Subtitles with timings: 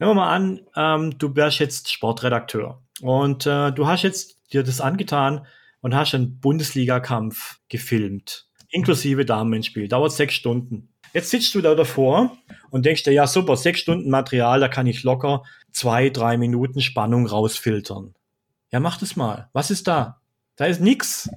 [0.00, 4.62] Nehmen wir mal an, ähm, du wärst jetzt Sportredakteur und äh, du hast jetzt dir
[4.62, 5.46] das angetan
[5.82, 9.88] und hast einen Bundesligakampf gefilmt, inklusive Damenspiel.
[9.88, 10.88] Dauert sechs Stunden.
[11.12, 12.34] Jetzt sitzt du da davor
[12.70, 16.80] und denkst dir, ja super, sechs Stunden Material, da kann ich locker zwei, drei Minuten
[16.80, 18.14] Spannung rausfiltern.
[18.72, 19.50] Ja, mach das mal.
[19.52, 20.22] Was ist da?
[20.56, 21.28] Da ist nix.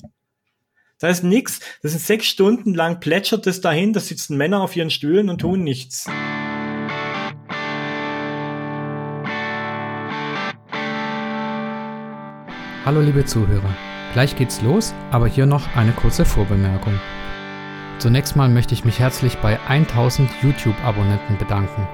[1.00, 1.59] Da ist nix.
[1.82, 5.41] Das sind sechs Stunden lang plätschert es dahin, da sitzen Männer auf ihren Stühlen und
[5.41, 6.07] tun nichts.
[12.86, 13.73] Hallo liebe Zuhörer,
[14.11, 17.00] gleich geht's los, aber hier noch eine kurze Vorbemerkung.
[17.97, 21.87] Zunächst mal möchte ich mich herzlich bei 1000 YouTube-Abonnenten bedanken.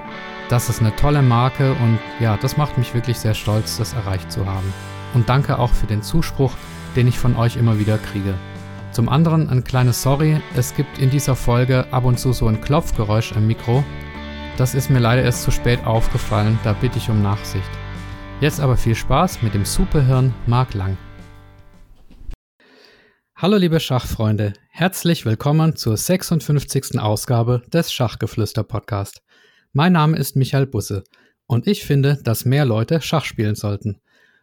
[0.50, 4.32] Das ist eine tolle Marke und ja, das macht mich wirklich sehr stolz, das erreicht
[4.32, 4.74] zu haben.
[5.14, 6.54] Und danke auch für den Zuspruch,
[6.96, 8.34] den ich von euch immer wieder kriege.
[8.92, 12.62] Zum anderen ein kleines Sorry, es gibt in dieser Folge ab und zu so ein
[12.62, 13.84] Klopfgeräusch im Mikro.
[14.58, 17.79] Das ist mir leider erst zu spät aufgefallen, da bitte ich um Nachsicht.
[18.42, 20.98] Jetzt aber viel Spaß mit dem Superhirn Mark Lang.
[23.36, 27.02] Hallo liebe Schachfreunde, herzlich willkommen zur 56.
[27.02, 29.22] Ausgabe des Schachgeflüster Podcast.
[29.74, 31.04] Mein Name ist Michael Busse
[31.48, 34.00] und ich finde, dass mehr Leute Schach spielen sollten.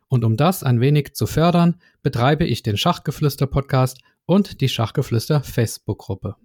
[0.08, 5.42] Und um das ein wenig zu fördern, betreibe ich den Schachgeflüster Podcast und die Schachgeflüster
[5.42, 6.36] Facebook-Gruppe.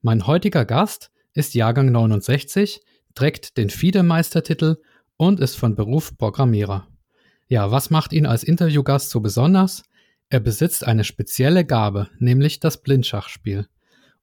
[0.00, 2.82] Mein heutiger Gast ist Jahrgang 69,
[3.16, 4.76] trägt den FIDE-Meistertitel
[5.18, 6.88] und ist von Beruf Programmierer.
[7.48, 9.82] Ja, was macht ihn als Interviewgast so besonders?
[10.30, 13.68] Er besitzt eine spezielle Gabe, nämlich das Blindschachspiel.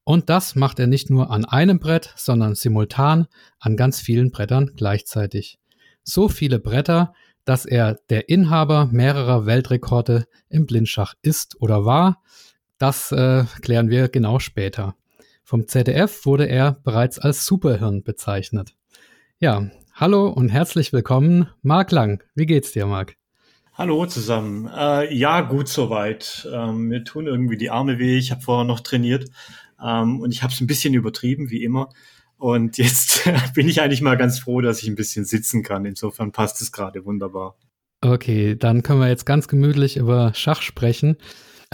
[0.03, 3.27] Und das macht er nicht nur an einem Brett, sondern simultan
[3.59, 5.59] an ganz vielen Brettern gleichzeitig.
[6.03, 12.21] So viele Bretter, dass er der Inhaber mehrerer Weltrekorde im Blindschach ist oder war,
[12.77, 14.95] das äh, klären wir genau später.
[15.43, 18.75] Vom ZDF wurde er bereits als Superhirn bezeichnet.
[19.39, 22.21] Ja, Hallo und herzlich willkommen, Marc Lang.
[22.35, 23.15] Wie geht's dir, Marc?
[23.75, 24.67] Hallo zusammen.
[24.67, 26.45] Äh, ja, gut soweit.
[26.51, 28.17] Ähm, mir tun irgendwie die Arme weh.
[28.17, 29.29] Ich habe vorher noch trainiert
[29.81, 31.93] ähm, und ich habe es ein bisschen übertrieben, wie immer.
[32.35, 33.23] Und jetzt
[33.55, 35.85] bin ich eigentlich mal ganz froh, dass ich ein bisschen sitzen kann.
[35.85, 37.55] Insofern passt es gerade wunderbar.
[38.01, 41.15] Okay, dann können wir jetzt ganz gemütlich über Schach sprechen.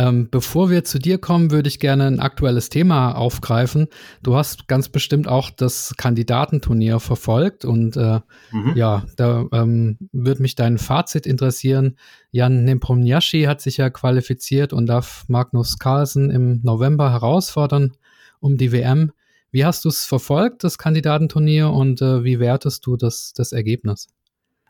[0.01, 3.87] Ähm, bevor wir zu dir kommen, würde ich gerne ein aktuelles Thema aufgreifen.
[4.23, 8.19] Du hast ganz bestimmt auch das Kandidatenturnier verfolgt und äh,
[8.51, 8.73] mhm.
[8.75, 11.97] ja, da ähm, würde mich dein Fazit interessieren.
[12.31, 17.91] Jan Nepomniachtchi hat sich ja qualifiziert und darf Magnus Carlsen im November herausfordern
[18.39, 19.11] um die WM.
[19.51, 24.07] Wie hast du es verfolgt, das Kandidatenturnier, und äh, wie wertest du das, das Ergebnis?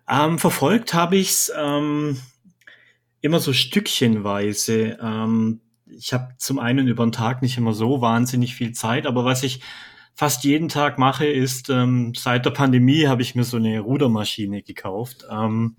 [0.10, 2.18] Ähm, verfolgt habe ich es ähm,
[3.22, 4.98] immer so stückchenweise.
[5.02, 9.26] Ähm, ich habe zum einen über den Tag nicht immer so wahnsinnig viel Zeit, aber
[9.26, 9.62] was ich
[10.14, 14.62] fast jeden Tag mache, ist, ähm, seit der Pandemie habe ich mir so eine Rudermaschine
[14.62, 15.26] gekauft.
[15.30, 15.76] Ähm,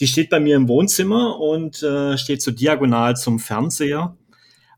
[0.00, 4.16] die steht bei mir im Wohnzimmer und äh, steht so diagonal zum Fernseher.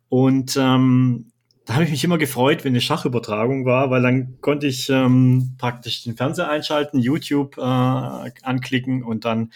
[0.09, 1.31] Und ähm,
[1.65, 5.55] da habe ich mich immer gefreut, wenn eine Schachübertragung war, weil dann konnte ich ähm,
[5.57, 9.51] praktisch den Fernseher einschalten, YouTube äh, anklicken und dann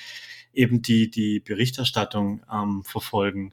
[0.52, 3.52] eben die, die Berichterstattung ähm, verfolgen.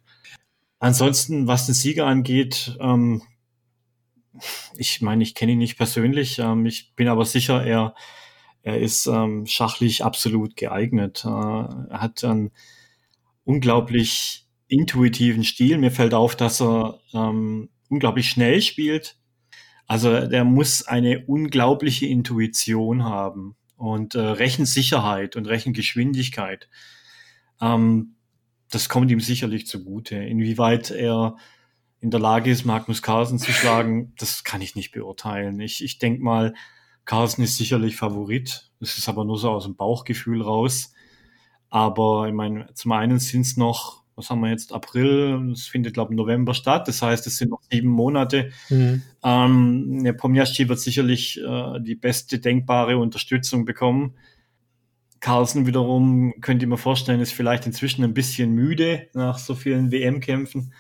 [0.80, 3.22] Ansonsten, was den Sieger angeht, ähm,
[4.76, 7.96] ich meine, ich kenne ihn nicht persönlich, ähm, ich bin aber sicher, er,
[8.62, 11.24] er ist ähm, schachlich absolut geeignet.
[11.26, 12.52] Äh, er hat einen
[13.44, 15.78] unglaublich intuitiven Stil.
[15.78, 19.18] Mir fällt auf, dass er ähm, unglaublich schnell spielt.
[19.88, 26.70] Also der muss eine unglaubliche Intuition haben und äh, Rechensicherheit und Rechengeschwindigkeit.
[27.62, 28.16] Ähm,
[28.70, 30.16] das kommt ihm sicherlich zugute.
[30.16, 31.38] Inwieweit er
[32.00, 35.60] in der Lage ist, Magnus Carlsen zu schlagen, das kann ich nicht beurteilen.
[35.60, 36.54] Ich, ich denke mal,
[37.06, 38.72] Carlsen ist sicherlich Favorit.
[38.80, 40.94] Das ist aber nur so aus dem Bauchgefühl raus.
[41.70, 45.94] Aber ich meine, zum einen sind es noch, was haben wir jetzt, April, es findet,
[45.94, 46.88] glaube ich, November statt.
[46.88, 48.52] Das heißt, es sind noch sieben Monate.
[48.70, 49.02] Mhm.
[49.24, 54.16] Ähm, der Pomniaschki wird sicherlich äh, die beste denkbare Unterstützung bekommen.
[55.20, 59.92] Carlsen wiederum, könnt ihr mir vorstellen, ist vielleicht inzwischen ein bisschen müde nach so vielen
[59.92, 60.74] WM-Kämpfen.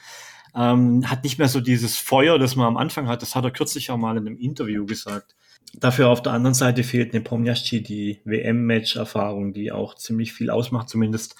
[0.55, 3.21] Ähm, hat nicht mehr so dieses Feuer, das man am Anfang hat.
[3.21, 5.35] Das hat er kürzlich auch mal in einem Interview gesagt.
[5.73, 11.35] Dafür auf der anderen Seite fehlt Nepomniachtchi die WM-Match-Erfahrung, die auch ziemlich viel ausmacht, zumindest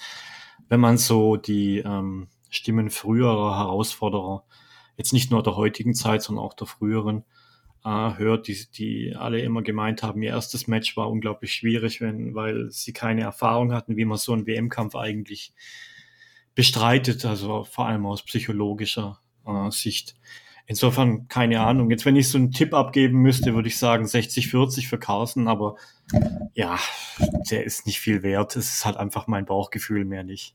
[0.68, 4.44] wenn man so die ähm, Stimmen früherer Herausforderer,
[4.96, 7.24] jetzt nicht nur der heutigen Zeit, sondern auch der früheren,
[7.84, 12.34] äh, hört, die, die alle immer gemeint haben, ihr erstes Match war unglaublich schwierig, wenn,
[12.34, 15.52] weil sie keine Erfahrung hatten, wie man so einen WM-Kampf eigentlich
[16.54, 20.16] bestreitet, also vor allem aus psychologischer äh, Sicht.
[20.66, 21.90] Insofern keine Ahnung.
[21.90, 25.76] Jetzt, wenn ich so einen Tipp abgeben müsste, würde ich sagen 60-40 für Carlsen, aber
[26.54, 26.78] ja,
[27.50, 28.56] der ist nicht viel wert.
[28.56, 30.54] Es ist halt einfach mein Bauchgefühl, mehr nicht.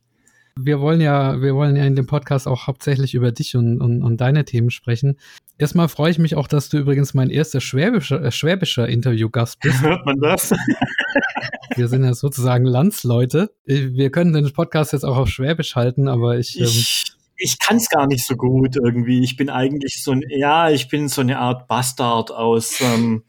[0.57, 4.03] Wir wollen ja, wir wollen ja in dem Podcast auch hauptsächlich über dich und, und,
[4.03, 5.17] und deine Themen sprechen.
[5.57, 9.81] Erstmal freue ich mich auch, dass du übrigens mein erster schwäbischer, äh, schwäbischer Interviewgast bist.
[9.81, 10.51] Hört man das?
[11.75, 13.51] Wir sind ja sozusagen Landsleute.
[13.65, 16.59] Wir können den Podcast jetzt auch auf Schwäbisch halten, aber ich.
[16.59, 19.23] Ähm, ich kann es gar nicht so gut irgendwie.
[19.23, 23.23] Ich bin eigentlich so ein, ja, ich bin so eine Art Bastard aus, ähm,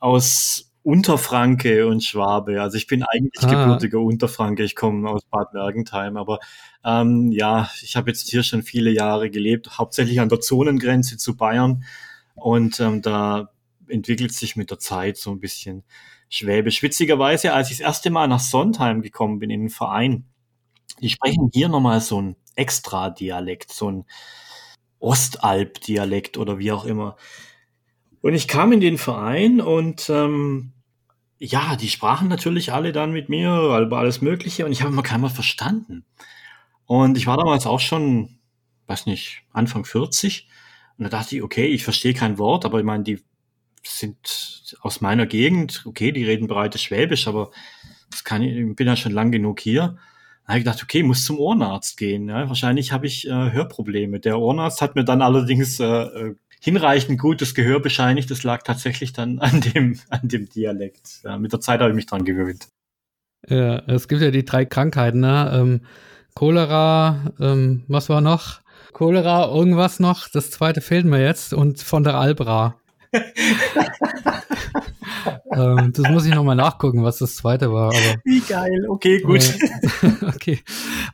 [0.00, 2.60] aus Unterfranke und Schwabe.
[2.60, 3.64] Also ich bin eigentlich ah.
[3.64, 4.64] gebürtiger Unterfranke.
[4.64, 6.40] Ich komme aus Bad Mergentheim, aber
[6.84, 11.36] ähm, ja, ich habe jetzt hier schon viele Jahre gelebt, hauptsächlich an der Zonengrenze zu
[11.36, 11.84] Bayern
[12.34, 13.50] und ähm, da
[13.86, 15.84] entwickelt sich mit der Zeit so ein bisschen
[16.30, 16.82] Schwäbisch.
[16.82, 20.24] Witzigerweise, als ich das erste Mal nach Sondheim gekommen bin in den Verein,
[21.00, 24.04] die sprechen hier nochmal so ein Extra-Dialekt, so ein
[24.98, 27.16] Ostalb-Dialekt oder wie auch immer.
[28.20, 30.72] Und ich kam in den Verein und ähm,
[31.38, 35.02] ja, die sprachen natürlich alle dann mit mir über alles Mögliche und ich habe immer
[35.02, 36.04] keiner verstanden.
[36.84, 38.38] Und ich war damals auch schon,
[38.86, 40.48] weiß nicht, Anfang 40
[40.98, 43.22] und da dachte ich, okay, ich verstehe kein Wort, aber ich meine, die
[43.84, 47.52] sind aus meiner Gegend, okay, die reden breites Schwäbisch, aber
[48.10, 49.98] das kann ich, ich bin ja schon lang genug hier.
[50.48, 52.30] Da habe ich gedacht, okay, muss zum Ohrenarzt gehen.
[52.30, 54.18] Ja, wahrscheinlich habe ich äh, Hörprobleme.
[54.18, 58.30] Der Ohrenarzt hat mir dann allerdings äh, äh, hinreichend gutes Gehör bescheinigt.
[58.30, 61.20] Das lag tatsächlich dann an dem, an dem Dialekt.
[61.22, 62.68] Ja, mit der Zeit habe ich mich dran gewöhnt.
[63.46, 65.52] Ja, es gibt ja die drei Krankheiten, ne?
[65.52, 65.82] Ähm,
[66.34, 68.62] Cholera, ähm, was war noch?
[68.94, 70.28] Cholera, irgendwas noch.
[70.28, 71.52] Das zweite fehlt mir jetzt.
[71.52, 72.80] Und von der Albra.
[75.52, 77.88] ähm, das muss ich nochmal nachgucken, was das zweite war.
[77.88, 79.42] Aber, Wie geil, okay, gut.
[79.42, 80.60] Äh, okay.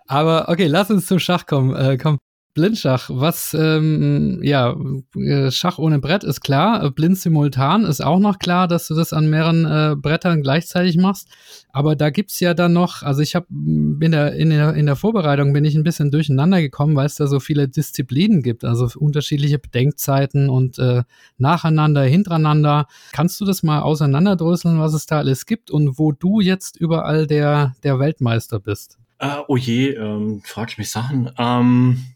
[0.07, 1.75] Aber okay, lass uns zum Schach kommen.
[1.75, 2.19] Äh, komm.
[2.55, 4.77] Blindschach, was, ähm, ja,
[5.17, 9.13] äh, Schach ohne Brett ist klar, blind simultan ist auch noch klar, dass du das
[9.13, 11.29] an mehreren äh, Brettern gleichzeitig machst.
[11.73, 14.95] Aber da gibt's ja dann noch, also ich habe in der, in, der, in der
[14.95, 18.89] Vorbereitung bin ich ein bisschen durcheinander gekommen, weil es da so viele Disziplinen gibt, also
[19.01, 21.03] unterschiedliche Bedenkzeiten und äh,
[21.39, 22.87] nacheinander, hintereinander.
[23.13, 27.27] Kannst du das mal auseinanderdröseln, was es da alles gibt und wo du jetzt überall
[27.27, 28.99] der, der Weltmeister bist?
[29.19, 31.31] Äh, oh je, ähm, frag ich mich Sachen.
[31.37, 32.14] Ähm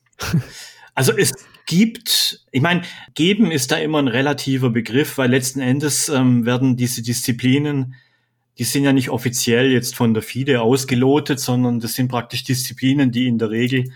[0.95, 1.33] also es
[1.67, 2.83] gibt, ich meine,
[3.15, 7.95] geben ist da immer ein relativer Begriff, weil letzten Endes ähm, werden diese Disziplinen,
[8.59, 13.13] die sind ja nicht offiziell jetzt von der FIDE ausgelotet, sondern das sind praktisch Disziplinen,
[13.13, 13.93] die in der Regel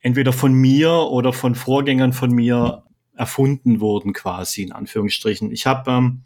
[0.00, 2.84] entweder von mir oder von Vorgängern von mir
[3.14, 5.52] erfunden wurden, quasi in Anführungsstrichen.
[5.52, 6.22] Ich habe ähm,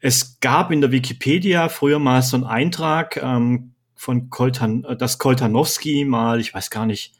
[0.00, 5.18] es gab in der Wikipedia früher mal so einen Eintrag ähm, von Koltan, äh, dass
[5.18, 7.17] Koltanowski mal, ich weiß gar nicht,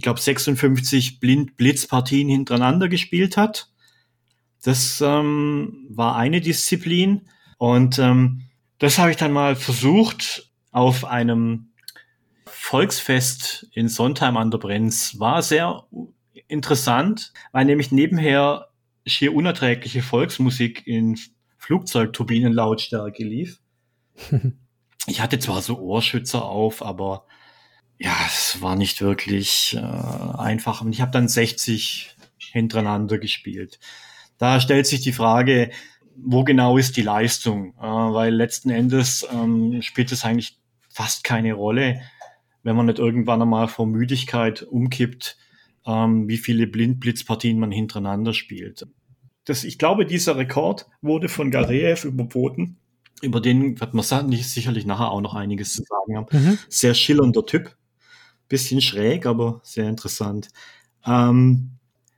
[0.00, 3.68] ich glaube, 56 Blind Blitzpartien hintereinander gespielt hat.
[4.62, 7.28] Das ähm, war eine Disziplin.
[7.58, 8.46] Und ähm,
[8.78, 11.72] das habe ich dann mal versucht auf einem
[12.46, 15.20] Volksfest in Sontheim an der Brenz.
[15.20, 15.84] War sehr
[16.48, 18.68] interessant, weil nämlich nebenher
[19.06, 21.18] schier unerträgliche Volksmusik in
[21.58, 23.60] Flugzeugturbinenlautstärke lief.
[25.06, 27.26] ich hatte zwar so Ohrschützer auf, aber
[28.00, 30.80] ja, es war nicht wirklich äh, einfach.
[30.80, 33.78] Und ich habe dann 60 hintereinander gespielt.
[34.38, 35.70] Da stellt sich die Frage,
[36.16, 37.74] wo genau ist die Leistung?
[37.78, 40.58] Äh, weil letzten Endes ähm, spielt es eigentlich
[40.88, 42.00] fast keine Rolle,
[42.62, 45.36] wenn man nicht irgendwann einmal vor Müdigkeit umkippt,
[45.86, 48.86] ähm, wie viele Blindblitzpartien man hintereinander spielt.
[49.44, 52.78] Das, ich glaube, dieser Rekord wurde von Gareev überboten.
[53.20, 56.26] Über den wird man sicherlich nachher auch noch einiges zu sagen haben.
[56.30, 56.58] Mhm.
[56.70, 57.76] Sehr schillernder Typ.
[58.50, 60.48] Bisschen schräg, aber sehr interessant.
[61.06, 61.70] Ähm,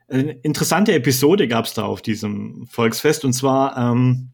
[0.09, 3.25] eine interessante Episode gab es da auf diesem Volksfest.
[3.25, 4.31] Und zwar, ähm,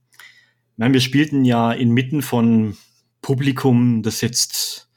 [0.77, 2.77] wir spielten ja inmitten von
[3.21, 4.89] Publikum, das jetzt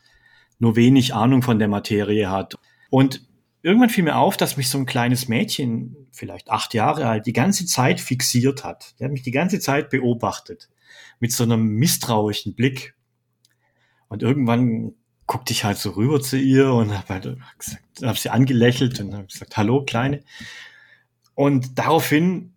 [0.60, 2.55] nur wenig Ahnung von der Materie hat.
[2.89, 3.27] Und
[3.63, 7.34] irgendwann fiel mir auf, dass mich so ein kleines Mädchen, vielleicht acht Jahre alt, die
[7.34, 8.96] ganze Zeit fixiert hat.
[9.00, 10.70] Die hat mich die ganze Zeit beobachtet.
[11.20, 12.96] Mit so einem misstrauischen Blick.
[14.08, 14.93] Und irgendwann
[15.32, 19.14] guckte ich halt so rüber zu ihr und habe halt gesagt, hab sie angelächelt und
[19.14, 20.24] habe gesagt, hallo Kleine.
[21.36, 22.52] Und daraufhin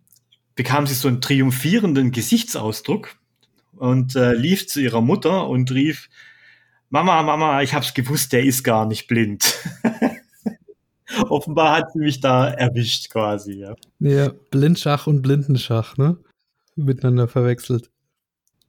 [0.55, 3.15] bekam sie so einen triumphierenden Gesichtsausdruck
[3.77, 6.09] und äh, lief zu ihrer Mutter und rief,
[6.89, 9.55] Mama, Mama, ich hab's gewusst, der ist gar nicht blind.
[11.29, 13.75] Offenbar hat sie mich da erwischt quasi, ja.
[13.99, 16.17] Ja, Blindschach und Blindenschach, ne?
[16.75, 17.89] Miteinander verwechselt.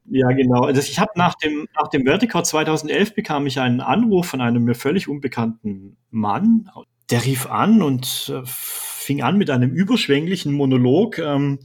[0.08, 0.62] Ja, genau.
[0.62, 4.64] Also ich habe nach dem, nach dem Vertical 2011 bekam ich einen Anruf von einem
[4.64, 6.70] mir völlig unbekannten Mann.
[7.10, 11.58] Der rief an und äh, fing an mit einem überschwänglichen Monolog, ähm,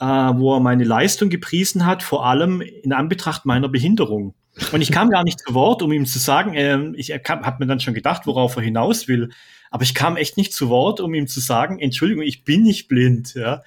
[0.00, 4.34] äh, wo er meine Leistung gepriesen hat, vor allem in Anbetracht meiner Behinderung.
[4.72, 7.66] Und ich kam gar nicht zu Wort, um ihm zu sagen, äh, ich habe mir
[7.66, 9.30] dann schon gedacht, worauf er hinaus will.
[9.70, 12.88] Aber ich kam echt nicht zu Wort, um ihm zu sagen, Entschuldigung, ich bin nicht
[12.88, 13.34] blind.
[13.34, 13.62] Ja.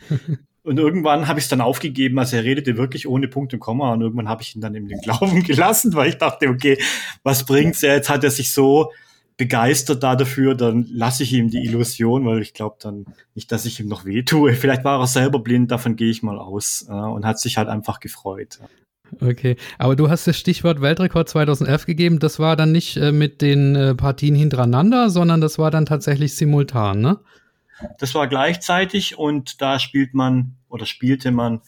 [0.63, 3.91] Und irgendwann habe ich es dann aufgegeben, also er redete wirklich ohne Punkt und Komma
[3.93, 6.77] und irgendwann habe ich ihn dann in den Glauben gelassen, weil ich dachte, okay,
[7.22, 7.82] was bringt's?
[7.82, 8.91] Ja, jetzt hat er sich so
[9.36, 13.05] begeistert da dafür, dann lasse ich ihm die Illusion, weil ich glaube dann
[13.36, 14.53] nicht, dass ich ihm noch weh tue.
[14.53, 17.67] Vielleicht war er selber blind, davon gehe ich mal aus äh, und hat sich halt
[17.67, 18.60] einfach gefreut.
[19.22, 22.20] Okay, aber du hast das Stichwort Weltrekord 2011 gegeben.
[22.20, 26.36] Das war dann nicht äh, mit den äh, Partien hintereinander, sondern das war dann tatsächlich
[26.36, 27.20] simultan, ne?
[27.98, 31.62] Das war gleichzeitig und da spielt man oder spielte man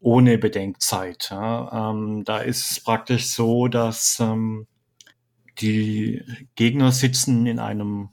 [0.00, 1.28] ohne Bedenkzeit.
[1.30, 1.90] Ja.
[1.90, 4.66] Ähm, da ist es praktisch so, dass ähm,
[5.60, 6.22] die
[6.54, 8.10] Gegner sitzen in einem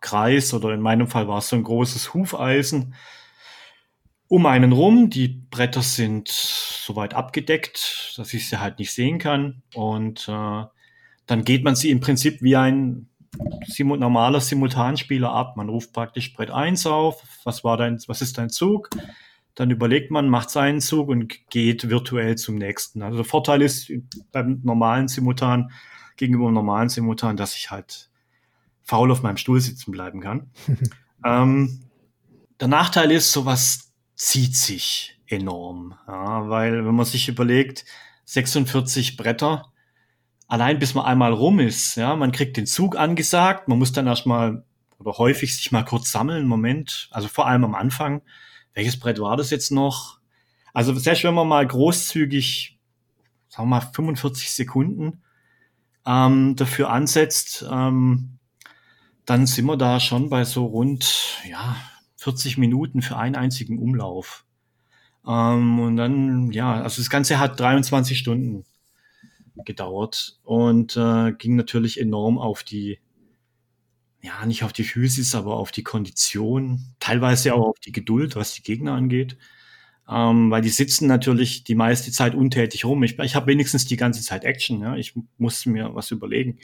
[0.00, 2.94] Kreis oder in meinem Fall war es so ein großes Hufeisen
[4.28, 5.10] um einen rum.
[5.10, 9.62] Die Bretter sind soweit abgedeckt, dass ich sie halt nicht sehen kann.
[9.74, 10.64] Und äh,
[11.26, 13.09] dann geht man sie im Prinzip wie ein
[13.66, 15.56] Simu normaler Simultanspieler ab.
[15.56, 18.90] Man ruft praktisch Brett 1 auf, was war dein, was ist dein Zug?
[19.54, 23.02] Dann überlegt man, macht seinen Zug und geht virtuell zum nächsten.
[23.02, 23.92] Also der Vorteil ist
[24.32, 25.70] beim normalen Simultan
[26.16, 28.10] gegenüber dem normalen Simultan, dass ich halt
[28.82, 30.50] faul auf meinem Stuhl sitzen bleiben kann.
[31.24, 31.80] ähm,
[32.60, 37.84] der Nachteil ist, sowas zieht sich enorm, ja, weil wenn man sich überlegt,
[38.26, 39.72] 46 Bretter,
[40.50, 44.08] allein bis man einmal rum ist, ja, man kriegt den Zug angesagt, man muss dann
[44.08, 44.64] erstmal
[44.98, 48.20] oder häufig sich mal kurz sammeln, Moment, also vor allem am Anfang,
[48.74, 50.18] welches Brett war das jetzt noch?
[50.74, 52.78] Also selbst wenn man mal großzügig,
[53.48, 55.22] sagen wir mal 45 Sekunden
[56.04, 58.38] ähm, dafür ansetzt, ähm,
[59.26, 61.76] dann sind wir da schon bei so rund ja
[62.16, 64.44] 40 Minuten für einen einzigen Umlauf.
[65.24, 68.64] Ähm, und dann, ja, also das Ganze hat 23 Stunden
[69.64, 72.98] gedauert und äh, ging natürlich enorm auf die,
[74.22, 78.54] ja, nicht auf die Physis, aber auf die Kondition, teilweise auch auf die Geduld, was
[78.54, 79.36] die Gegner angeht.
[80.08, 83.02] Ähm, weil die sitzen natürlich die meiste Zeit untätig rum.
[83.04, 84.96] Ich, ich habe wenigstens die ganze Zeit Action, ja.
[84.96, 86.58] Ich musste mir was überlegen.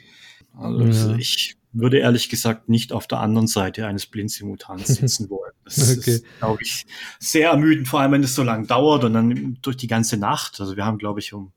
[0.53, 1.17] Also ja.
[1.17, 5.53] ich würde ehrlich gesagt nicht auf der anderen Seite eines Blindsimultans sitzen wollen.
[5.63, 6.11] Das okay.
[6.11, 6.85] ist, glaube ich,
[7.19, 10.59] sehr ermüdend, vor allem wenn es so lange dauert und dann durch die ganze Nacht.
[10.59, 11.53] Also wir haben, glaube ich, um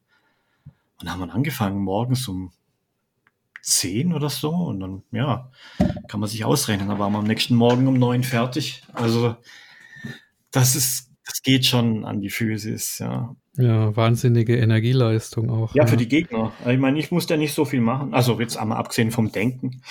[1.00, 1.82] Wann haben wir angefangen?
[1.82, 2.52] Morgens um
[3.62, 4.50] zehn oder so.
[4.50, 5.50] Und dann, ja,
[6.08, 6.88] kann man sich ausrechnen.
[6.88, 8.82] Da waren wir am nächsten Morgen um neun fertig.
[8.92, 9.36] Also,
[10.50, 13.34] das ist, das geht schon an die Physis, ja.
[13.56, 15.74] Ja, wahnsinnige Energieleistung auch.
[15.74, 15.86] Ja, ja.
[15.88, 16.52] für die Gegner.
[16.66, 18.14] Ich meine, ich musste ja nicht so viel machen.
[18.14, 19.82] Also jetzt einmal abgesehen vom Denken.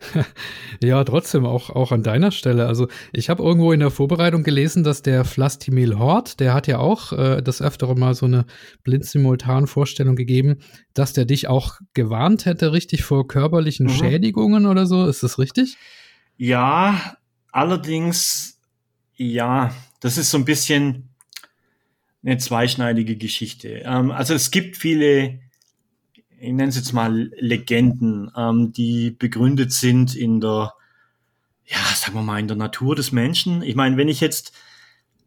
[0.82, 2.66] ja, trotzdem auch, auch an deiner Stelle.
[2.66, 6.78] Also ich habe irgendwo in der Vorbereitung gelesen, dass der Flastimil Hort, der hat ja
[6.78, 8.46] auch äh, das öftere mal so eine
[8.84, 10.60] Blindsimultan-Vorstellung gegeben,
[10.94, 13.90] dass der dich auch gewarnt hätte, richtig vor körperlichen mhm.
[13.90, 15.06] Schädigungen oder so.
[15.06, 15.76] Ist das richtig?
[16.36, 17.16] Ja,
[17.52, 18.58] allerdings,
[19.16, 21.10] ja, das ist so ein bisschen
[22.22, 23.82] eine zweischneidige Geschichte.
[23.84, 25.40] Ähm, also es gibt viele
[26.40, 30.72] ich nenne es jetzt mal Legenden, ähm, die begründet sind in der,
[31.66, 33.62] ja, sagen wir mal, in der Natur des Menschen.
[33.62, 34.52] Ich meine, wenn ich jetzt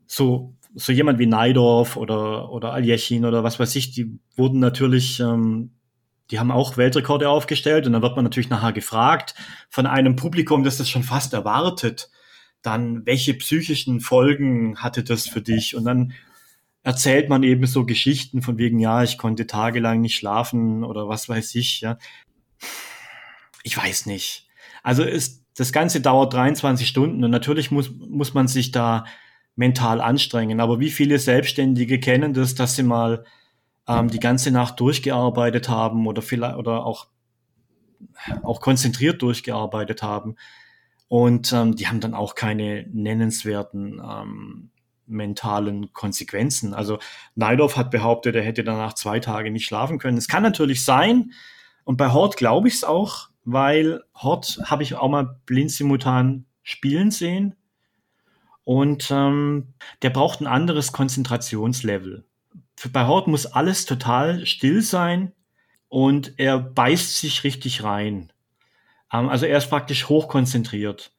[0.07, 5.19] so, so jemand wie Neidorf oder, oder Aljechin oder was weiß ich, die wurden natürlich,
[5.19, 5.71] ähm,
[6.31, 9.35] die haben auch Weltrekorde aufgestellt und dann wird man natürlich nachher gefragt
[9.69, 12.09] von einem Publikum, das das schon fast erwartet,
[12.63, 15.75] dann welche psychischen Folgen hatte das für dich?
[15.75, 16.13] Und dann
[16.83, 21.29] erzählt man eben so Geschichten von wegen, ja, ich konnte tagelang nicht schlafen oder was
[21.29, 21.97] weiß ich, ja.
[23.63, 24.47] Ich weiß nicht.
[24.83, 29.05] Also ist, das Ganze dauert 23 Stunden und natürlich muss, muss man sich da
[29.55, 30.59] mental anstrengen.
[30.59, 33.23] Aber wie viele Selbstständige kennen das, dass sie mal
[33.87, 37.07] ähm, die ganze Nacht durchgearbeitet haben oder vielleicht oder auch,
[38.41, 40.35] auch konzentriert durchgearbeitet haben.
[41.07, 44.71] Und ähm, die haben dann auch keine nennenswerten ähm,
[45.05, 46.73] mentalen Konsequenzen.
[46.73, 46.99] Also
[47.35, 50.17] Neidorf hat behauptet, er hätte danach zwei Tage nicht schlafen können.
[50.17, 51.31] Es kann natürlich sein,
[51.83, 56.45] und bei Hort glaube ich es auch, weil Hort habe ich auch mal blind simultan
[56.61, 57.55] spielen sehen.
[58.63, 62.25] Und ähm, der braucht ein anderes Konzentrationslevel.
[62.91, 65.33] Bei Hort muss alles total still sein
[65.89, 68.31] und er beißt sich richtig rein.
[69.11, 71.11] Ähm, also er ist praktisch hochkonzentriert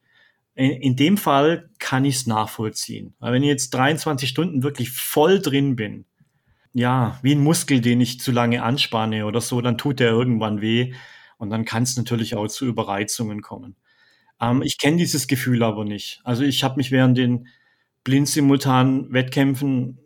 [0.55, 3.13] in, in dem Fall kann ich es nachvollziehen.
[3.19, 6.05] Weil wenn ich jetzt 23 Stunden wirklich voll drin bin,
[6.73, 10.61] ja, wie ein Muskel, den ich zu lange anspanne oder so, dann tut der irgendwann
[10.61, 10.93] weh
[11.37, 13.75] und dann kann es natürlich auch zu Überreizungen kommen.
[14.41, 16.19] Ähm, ich kenne dieses Gefühl aber nicht.
[16.23, 17.47] Also ich habe mich während den
[18.03, 19.99] blindsimultanen Wettkämpfen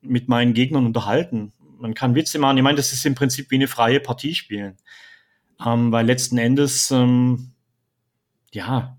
[0.00, 1.52] mit meinen Gegnern unterhalten.
[1.78, 2.56] Man kann Witze machen.
[2.56, 4.76] Ich meine, das ist im Prinzip wie eine freie Partie spielen.
[5.64, 7.52] Ähm, weil letzten Endes, ähm,
[8.52, 8.96] ja,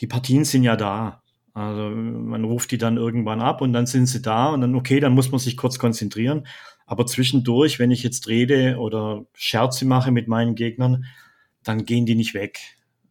[0.00, 1.22] die Partien sind ja da.
[1.52, 4.98] Also man ruft die dann irgendwann ab und dann sind sie da und dann, okay,
[4.98, 6.46] dann muss man sich kurz konzentrieren.
[6.86, 11.04] Aber zwischendurch, wenn ich jetzt rede oder Scherze mache mit meinen Gegnern,
[11.62, 12.58] dann gehen die nicht weg.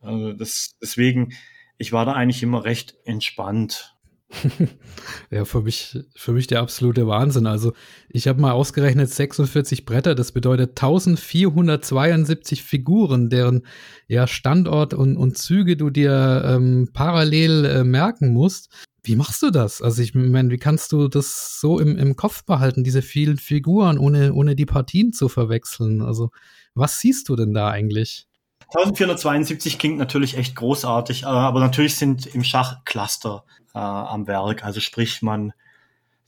[0.01, 1.33] Also das, deswegen,
[1.77, 3.92] ich war da eigentlich immer recht entspannt.
[5.31, 7.47] ja, für mich, für mich der absolute Wahnsinn.
[7.47, 7.73] Also,
[8.09, 13.65] ich habe mal ausgerechnet 46 Bretter, das bedeutet 1472 Figuren, deren
[14.07, 18.69] ja, Standort und, und Züge du dir ähm, parallel äh, merken musst.
[19.03, 19.81] Wie machst du das?
[19.81, 23.97] Also, ich meine, wie kannst du das so im, im Kopf behalten, diese vielen Figuren,
[23.97, 26.01] ohne, ohne die Partien zu verwechseln?
[26.01, 26.31] Also,
[26.73, 28.27] was siehst du denn da eigentlich?
[28.75, 34.63] 1472 klingt natürlich echt großartig, äh, aber natürlich sind im Schach Cluster äh, am Werk.
[34.63, 35.53] Also sprich, man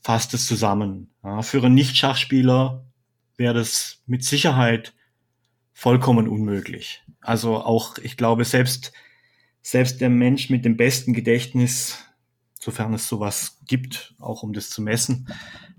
[0.00, 1.10] fasst es zusammen.
[1.24, 2.84] Ja, für einen Nicht-Schachspieler
[3.36, 4.94] wäre das mit Sicherheit
[5.72, 7.02] vollkommen unmöglich.
[7.20, 8.92] Also auch, ich glaube, selbst,
[9.62, 11.98] selbst der Mensch mit dem besten Gedächtnis,
[12.60, 15.28] sofern es sowas gibt, auch um das zu messen,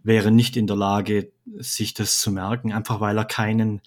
[0.03, 3.81] wäre nicht in der Lage, sich das zu merken, einfach weil er keinen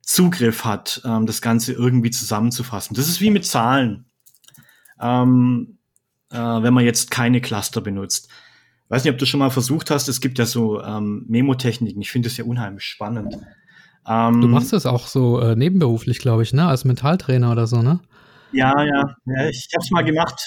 [0.00, 2.96] Zugriff hat, ähm, das Ganze irgendwie zusammenzufassen.
[2.96, 4.06] Das ist wie mit Zahlen.
[5.00, 5.78] Ähm,
[6.32, 8.28] äh, wenn man jetzt keine Cluster benutzt.
[8.88, 12.02] Weiß nicht, ob du schon mal versucht hast, es gibt ja so ähm, Memo-Techniken.
[12.02, 13.38] Ich finde das ja unheimlich spannend.
[14.06, 16.66] Ähm, du machst das auch so äh, nebenberuflich, glaube ich, ne?
[16.66, 18.00] Als Mentaltrainer oder so, ne?
[18.52, 19.16] Ja, ja.
[19.26, 20.46] ja ich habe es mal gemacht.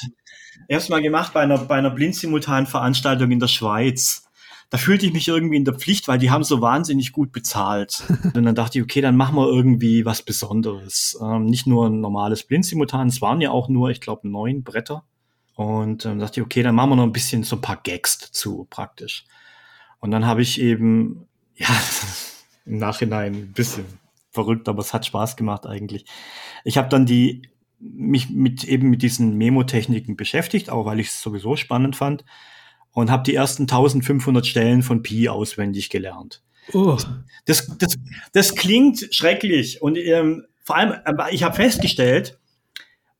[0.67, 4.25] Ich habe es mal gemacht bei einer, bei einer blindsimultanen Veranstaltung in der Schweiz
[4.69, 8.03] da fühlte ich mich irgendwie in der Pflicht, weil die haben so wahnsinnig gut bezahlt.
[8.33, 11.17] und dann dachte ich, okay, dann machen wir irgendwie was Besonderes.
[11.21, 15.03] Ähm, nicht nur ein normales Blindsimultan, es waren ja auch nur, ich glaube, neun Bretter.
[15.55, 18.19] Und dann dachte ich, okay, dann machen wir noch ein bisschen so ein paar Gags
[18.19, 19.25] dazu, praktisch.
[19.99, 21.69] Und dann habe ich eben, ja,
[22.65, 23.85] im Nachhinein ein bisschen
[24.31, 26.05] verrückt, aber es hat Spaß gemacht eigentlich.
[26.63, 31.21] Ich habe dann die mich mit eben mit diesen Memo-Techniken beschäftigt, auch weil ich es
[31.21, 32.23] sowieso spannend fand
[32.91, 36.41] und habe die ersten 1500 Stellen von Pi auswendig gelernt.
[36.73, 36.97] Oh.
[37.45, 37.97] Das, das,
[38.33, 40.95] das klingt schrecklich und ähm, vor allem,
[41.31, 42.39] ich habe festgestellt,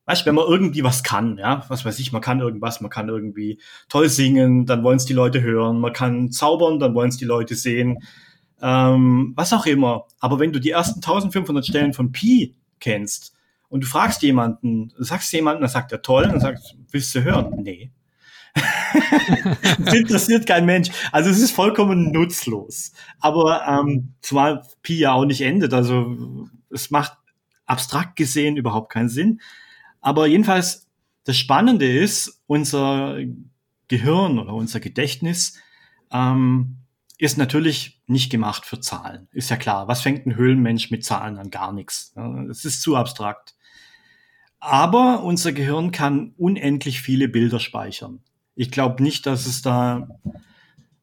[0.05, 2.91] weißt du, wenn man irgendwie was kann, ja, was weiß ich, man kann irgendwas, man
[2.91, 7.09] kann irgendwie toll singen, dann wollen es die Leute hören, man kann zaubern, dann wollen
[7.09, 7.99] es die Leute sehen,
[8.61, 10.05] ähm, was auch immer.
[10.19, 13.33] Aber wenn du die ersten 1500 Stellen von Pi kennst
[13.69, 17.61] und du fragst jemanden, sagst jemanden, dann sagt er toll, dann sagst, willst du hören?
[17.61, 17.91] Nee
[19.79, 20.89] das interessiert kein Mensch.
[21.11, 22.93] Also es ist vollkommen nutzlos.
[23.19, 25.73] Aber ähm, zumal Pi ja auch nicht endet.
[25.73, 26.17] Also
[26.69, 27.17] es macht
[27.65, 29.41] abstrakt gesehen überhaupt keinen Sinn.
[30.05, 30.87] Aber jedenfalls,
[31.23, 33.17] das Spannende ist, unser
[33.87, 35.57] Gehirn oder unser Gedächtnis
[36.11, 36.77] ähm,
[37.17, 39.27] ist natürlich nicht gemacht für Zahlen.
[39.31, 39.87] Ist ja klar.
[39.87, 41.49] Was fängt ein Höhlenmensch mit Zahlen an?
[41.49, 42.13] Gar nichts.
[42.49, 43.55] Es ist zu abstrakt.
[44.59, 48.21] Aber unser Gehirn kann unendlich viele Bilder speichern
[48.55, 50.07] ich glaube nicht, dass es da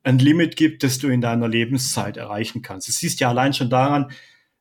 [0.03, 2.89] ein Limit gibt, das du in deiner Lebenszeit erreichen kannst.
[2.89, 4.11] Es siehst ja allein schon daran,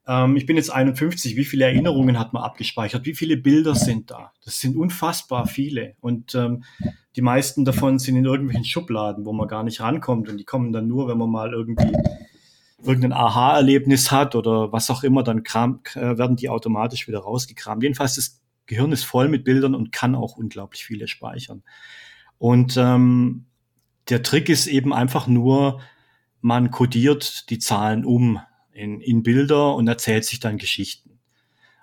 [0.07, 3.05] ähm, ich bin jetzt 51, wie viele Erinnerungen hat man abgespeichert?
[3.05, 4.31] Wie viele Bilder sind da?
[4.43, 5.95] Das sind unfassbar viele.
[5.99, 6.63] Und ähm,
[7.15, 10.29] die meisten davon sind in irgendwelchen Schubladen, wo man gar nicht rankommt.
[10.29, 11.91] Und die kommen dann nur, wenn man mal irgendwie
[12.83, 17.83] irgendein Aha-Erlebnis hat oder was auch immer, dann kram, äh, werden die automatisch wieder rausgekramt.
[17.83, 21.63] Jedenfalls, das Gehirn ist voll mit Bildern und kann auch unglaublich viele speichern.
[22.37, 23.45] Und ähm,
[24.09, 25.81] der Trick ist eben einfach nur,
[26.41, 28.39] man kodiert die Zahlen um
[28.73, 31.19] in, in Bilder und erzählt sich dann Geschichten.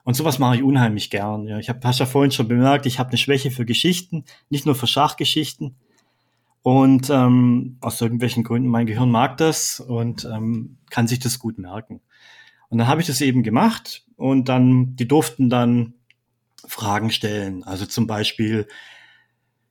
[0.05, 1.47] Und sowas mache ich unheimlich gern.
[1.47, 4.75] Ja, ich habe ja vorhin schon bemerkt, ich habe eine Schwäche für Geschichten, nicht nur
[4.75, 5.77] für Schachgeschichten.
[6.63, 11.59] Und ähm, aus irgendwelchen Gründen, mein Gehirn mag das und ähm, kann sich das gut
[11.59, 12.01] merken.
[12.69, 15.95] Und dann habe ich das eben gemacht und dann, die durften dann
[16.67, 17.63] Fragen stellen.
[17.65, 18.67] Also zum Beispiel,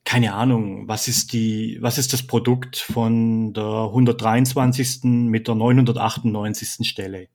[0.08, 5.04] keine Ahnung, was ist die, was ist das Produkt von der 123.
[5.04, 6.88] mit der 998.
[6.88, 7.28] Stelle?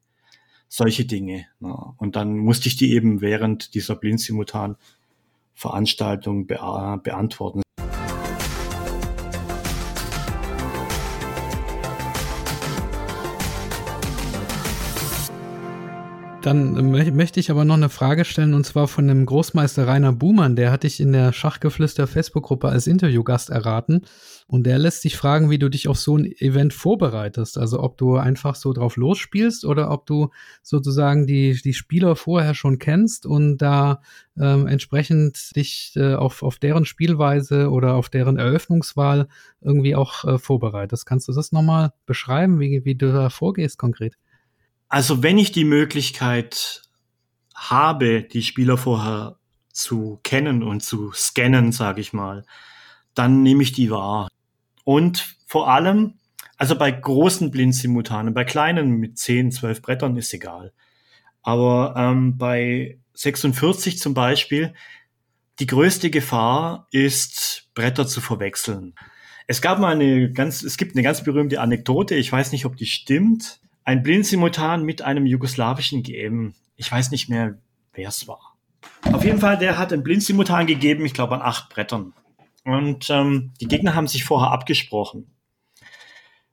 [0.69, 1.49] Solche Dinge.
[1.61, 1.93] Ja.
[1.99, 6.59] Und dann musste ich die eben während dieser Blindsimultan-Veranstaltung be
[7.03, 7.61] beantworten.
[16.43, 20.57] Dann möchte ich aber noch eine Frage stellen und zwar von dem Großmeister Rainer Buhmann.
[20.57, 24.03] Der hat dich in der Schachgeflüster Facebook-Gruppe als Interviewgast erraten
[24.49, 27.59] und der lässt sich fragen, wie du dich auf so ein Event vorbereitest.
[27.59, 30.31] Also ob du einfach so drauf losspielst oder ob du
[30.63, 34.01] sozusagen die, die Spieler vorher schon kennst und da
[34.37, 39.29] ähm, entsprechend dich äh, auf, auf deren Spielweise oder auf deren Eröffnungswahl
[39.61, 41.07] irgendwie auch äh, vorbereitest.
[41.07, 44.17] Kannst du das nochmal beschreiben, wie, wie du da vorgehst konkret?
[44.93, 46.83] Also wenn ich die Möglichkeit
[47.55, 49.39] habe, die Spieler vorher
[49.73, 52.45] zu kennen und zu scannen, sage ich mal,
[53.15, 54.29] dann nehme ich die wahr.
[54.85, 56.19] Und vor allem,
[56.59, 60.75] also bei großen Blindsimultanen, bei kleinen mit 10, 12 Brettern ist egal.
[61.41, 64.75] Aber ähm, bei 46 zum Beispiel,
[65.59, 68.95] die größte Gefahr ist, Bretter zu verwechseln.
[69.47, 72.77] Es gab mal eine ganz, es gibt eine ganz berühmte Anekdote, ich weiß nicht, ob
[72.77, 76.55] die stimmt ein Blindsimultan mit einem jugoslawischen GM.
[76.77, 77.59] Ich weiß nicht mehr,
[77.93, 78.57] wer es war.
[79.13, 82.13] Auf jeden Fall, der hat ein Blindsimultan gegeben, ich glaube an acht Brettern.
[82.65, 85.35] Und ähm, die Gegner haben sich vorher abgesprochen.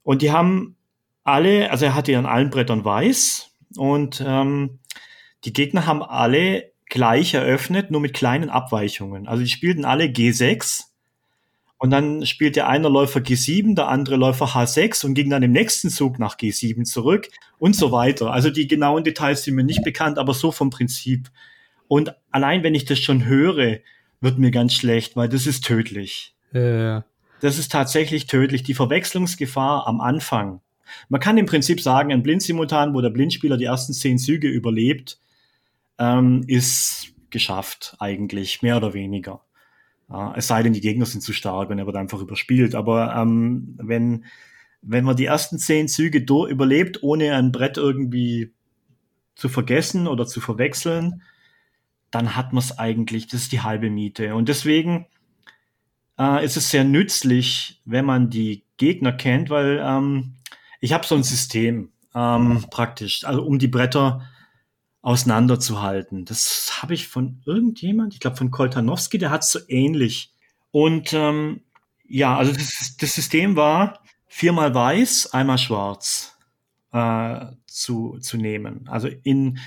[0.04, 0.76] Und die haben
[1.24, 4.80] alle, also er hatte an allen Brettern weiß und ähm,
[5.46, 9.28] die Gegner haben alle gleich eröffnet, nur mit kleinen Abweichungen.
[9.28, 10.89] Also die spielten alle G6
[11.80, 15.54] und dann spielt der eine Läufer G7, der andere Läufer H6 und ging dann im
[15.54, 18.32] nächsten Zug nach G7 zurück und so weiter.
[18.32, 21.30] Also die genauen Details sind mir nicht bekannt, aber so vom Prinzip.
[21.88, 23.78] Und allein wenn ich das schon höre,
[24.20, 26.36] wird mir ganz schlecht, weil das ist tödlich.
[26.52, 27.06] Ja.
[27.40, 28.64] Das ist tatsächlich tödlich.
[28.64, 30.60] Die Verwechslungsgefahr am Anfang.
[31.08, 35.18] Man kann im Prinzip sagen, ein Blindsimultan, wo der Blindspieler die ersten zehn Züge überlebt,
[35.98, 39.42] ähm, ist geschafft eigentlich, mehr oder weniger.
[40.36, 42.74] Es sei denn, die Gegner sind zu stark und er wird einfach überspielt.
[42.74, 44.26] Aber ähm, wenn,
[44.82, 46.20] wenn man die ersten zehn Züge
[46.50, 48.52] überlebt, ohne ein Brett irgendwie
[49.36, 51.22] zu vergessen oder zu verwechseln,
[52.12, 54.34] dann hat man es eigentlich, das ist die halbe Miete.
[54.34, 55.06] Und deswegen
[56.18, 60.34] äh, ist es sehr nützlich, wenn man die Gegner kennt, weil ähm,
[60.80, 64.28] ich habe so ein System ähm, praktisch, also um die Bretter
[65.02, 66.26] auseinanderzuhalten.
[66.26, 70.34] Das habe ich von irgendjemand, ich glaube von Koltanowski, der hat es so ähnlich.
[70.72, 71.62] Und ähm,
[72.08, 76.38] ja, also das, das, System war viermal weiß, einmal schwarz
[76.92, 78.88] äh, zu, zu nehmen.
[78.88, 79.60] Also in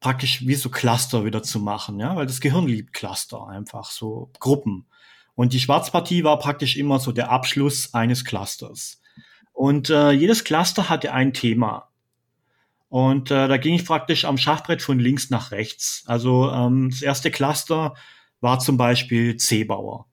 [0.00, 4.30] praktisch wie so Cluster wieder zu machen, ja, weil das Gehirn liebt Cluster einfach, so
[4.38, 4.86] Gruppen.
[5.34, 9.00] Und die Schwarzpartie war praktisch immer so der Abschluss eines Clusters.
[9.52, 11.87] Und äh, jedes Cluster hatte ein Thema.
[12.88, 16.04] Und äh, da ging ich praktisch am Schachbrett von links nach rechts.
[16.06, 17.94] Also ähm, das erste Cluster
[18.40, 20.06] war zum Beispiel C-Bauer.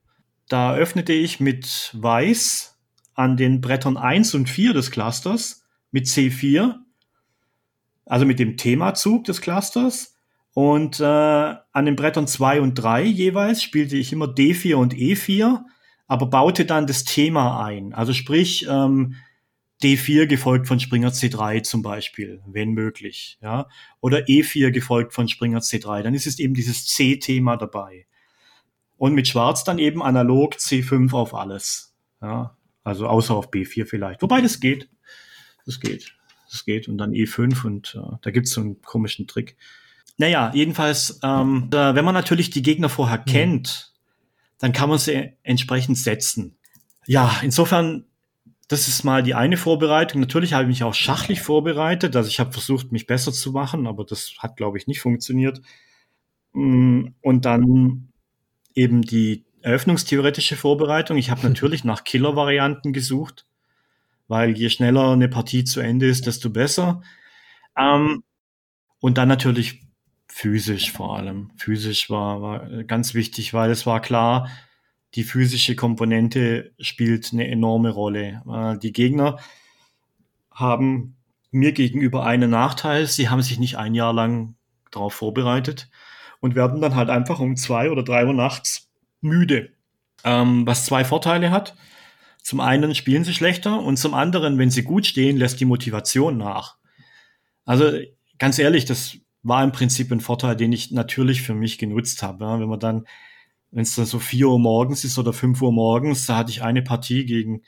[0.48, 2.76] Da öffnete ich mit Weiß
[3.14, 6.74] an den Brettern 1 und 4 des Clusters mit C4,
[8.04, 10.14] also mit dem Themazug des Clusters.
[10.52, 15.62] Und äh, an den Brettern 2 und 3 jeweils spielte ich immer D4 und E4,
[16.06, 17.92] aber baute dann das Thema ein.
[17.92, 19.16] Also sprich, ähm,
[19.82, 23.68] D4 gefolgt von Springer C3 zum Beispiel, wenn möglich, ja,
[24.00, 28.06] oder E4 gefolgt von Springer C3, dann ist es eben dieses C-Thema dabei.
[28.96, 34.22] Und mit Schwarz dann eben analog C5 auf alles, ja, also außer auf B4 vielleicht.
[34.22, 34.88] Wobei das geht,
[35.66, 36.14] das geht,
[36.50, 39.56] das geht und dann E5 und äh, da gibt's so einen komischen Trick.
[40.16, 43.24] Naja, jedenfalls, ähm, wenn man natürlich die Gegner vorher mhm.
[43.30, 43.92] kennt,
[44.58, 46.56] dann kann man sie entsprechend setzen.
[47.06, 48.06] Ja, insofern
[48.68, 50.20] das ist mal die eine Vorbereitung.
[50.20, 52.16] Natürlich habe ich mich auch schachlich vorbereitet.
[52.16, 55.60] Also ich habe versucht, mich besser zu machen, aber das hat, glaube ich, nicht funktioniert.
[56.52, 58.08] Mm, und dann
[58.74, 61.16] eben die eröffnungstheoretische Vorbereitung.
[61.16, 63.46] Ich habe natürlich nach Killer-Varianten gesucht,
[64.26, 67.02] weil je schneller eine Partie zu Ende ist, desto besser.
[67.76, 68.24] Ähm,
[68.98, 69.86] und dann natürlich
[70.28, 71.52] physisch vor allem.
[71.56, 74.48] Physisch war, war ganz wichtig, weil es war klar,
[75.16, 78.42] die physische Komponente spielt eine enorme Rolle.
[78.48, 79.38] Äh, die Gegner
[80.50, 81.16] haben
[81.50, 83.06] mir gegenüber einen Nachteil.
[83.06, 84.56] Sie haben sich nicht ein Jahr lang
[84.90, 85.90] darauf vorbereitet
[86.40, 88.90] und werden dann halt einfach um zwei oder drei Uhr nachts
[89.22, 89.70] müde.
[90.22, 91.76] Ähm, was zwei Vorteile hat.
[92.42, 96.36] Zum einen spielen sie schlechter und zum anderen, wenn sie gut stehen, lässt die Motivation
[96.36, 96.76] nach.
[97.64, 97.98] Also
[98.38, 102.44] ganz ehrlich, das war im Prinzip ein Vorteil, den ich natürlich für mich genutzt habe.
[102.44, 103.06] Ja, wenn man dann
[103.70, 106.62] wenn es dann so vier Uhr morgens ist oder fünf Uhr morgens, da hatte ich
[106.62, 107.62] eine Partie gegen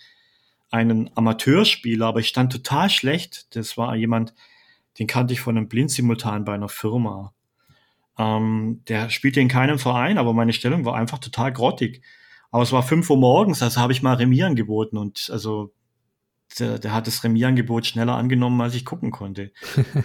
[0.70, 3.54] einen Amateurspieler, aber ich stand total schlecht.
[3.56, 4.34] Das war jemand,
[4.98, 7.32] den kannte ich von einem Blindsimultan bei einer Firma.
[8.18, 12.02] Ähm, der spielte in keinem Verein, aber meine Stellung war einfach total grottig.
[12.50, 15.72] Aber es war fünf Uhr morgens, also habe ich mal Remieren geboten und also
[16.58, 19.52] der, der hat das Remierangebot schneller angenommen, als ich gucken konnte.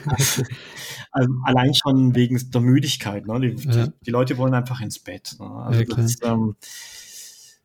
[0.06, 0.44] also,
[1.12, 3.26] also, allein schon wegen der Müdigkeit.
[3.26, 3.40] Ne?
[3.40, 3.88] Die, ja.
[3.88, 5.36] die, die, Leute wollen einfach ins Bett.
[5.40, 5.46] Ne?
[5.46, 6.56] Also ja, das, ähm,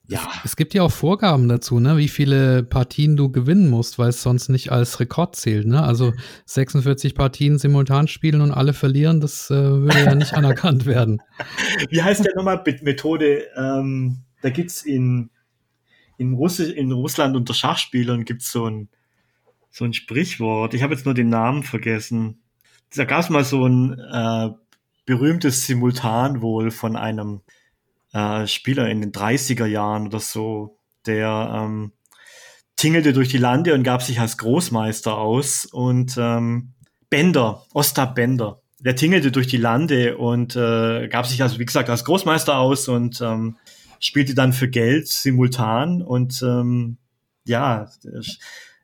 [0.08, 0.26] ja.
[0.42, 4.22] Es gibt ja auch Vorgaben dazu, ne, wie viele Partien du gewinnen musst, weil es
[4.22, 5.66] sonst nicht als Rekord zählt.
[5.66, 5.82] Ne?
[5.82, 6.14] Also
[6.46, 11.20] 46 Partien simultan spielen und alle verlieren, das äh, würde ja nicht anerkannt werden.
[11.90, 13.48] Wie heißt der nochmal Methode?
[13.54, 15.28] Ähm, da gibt's in,
[16.18, 18.88] in, Russi in Russland unter Schachspielern gibt's so ein,
[19.70, 20.74] so ein Sprichwort.
[20.74, 22.42] Ich habe jetzt nur den Namen vergessen.
[22.94, 24.50] Da gab's mal so ein äh,
[25.06, 27.40] berühmtes Simultan wohl von einem
[28.12, 31.92] äh, Spieler in den 30er Jahren oder so, der ähm,
[32.76, 36.72] tingelte durch die Lande und gab sich als Großmeister aus und ähm,
[37.10, 41.90] Bender, Ostap Bender, der tingelte durch die Lande und äh, gab sich also, wie gesagt,
[41.90, 43.56] als Großmeister aus und ähm,
[44.00, 46.98] spielte dann für Geld simultan und ähm,
[47.44, 47.90] ja,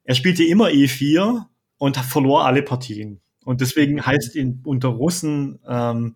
[0.05, 1.45] er spielte immer E4
[1.79, 3.21] und verlor alle Partien.
[3.45, 6.15] Und deswegen heißt ihn unter Russen ähm,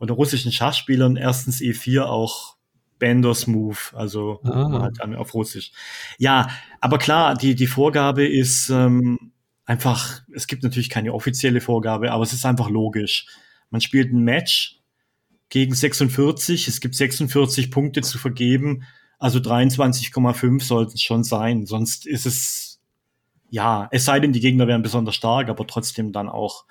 [0.00, 2.56] unter russischen Schachspielern erstens E4 auch
[2.98, 4.80] Benders Move, also ah.
[4.82, 5.72] halt auf Russisch.
[6.18, 6.48] Ja,
[6.80, 9.32] aber klar, die, die Vorgabe ist ähm,
[9.64, 13.26] einfach, es gibt natürlich keine offizielle Vorgabe, aber es ist einfach logisch.
[13.70, 14.79] Man spielt ein Match
[15.50, 18.84] gegen 46, es gibt 46 Punkte zu vergeben,
[19.18, 22.80] also 23,5 sollten es schon sein, sonst ist es,
[23.50, 26.64] ja, es sei denn, die Gegner wären besonders stark, aber trotzdem dann auch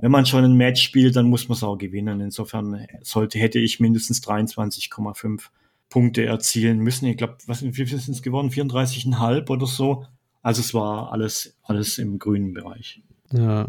[0.00, 2.20] wenn man schon ein Match spielt, dann muss man es auch gewinnen.
[2.20, 5.42] Insofern sollte, hätte ich mindestens 23,5
[5.88, 7.06] Punkte erzielen müssen.
[7.06, 8.50] Ich glaube, was wie viel sind es geworden?
[8.50, 10.06] 34,5 oder so.
[10.42, 13.02] Also es war alles, alles im grünen Bereich.
[13.32, 13.68] Ja.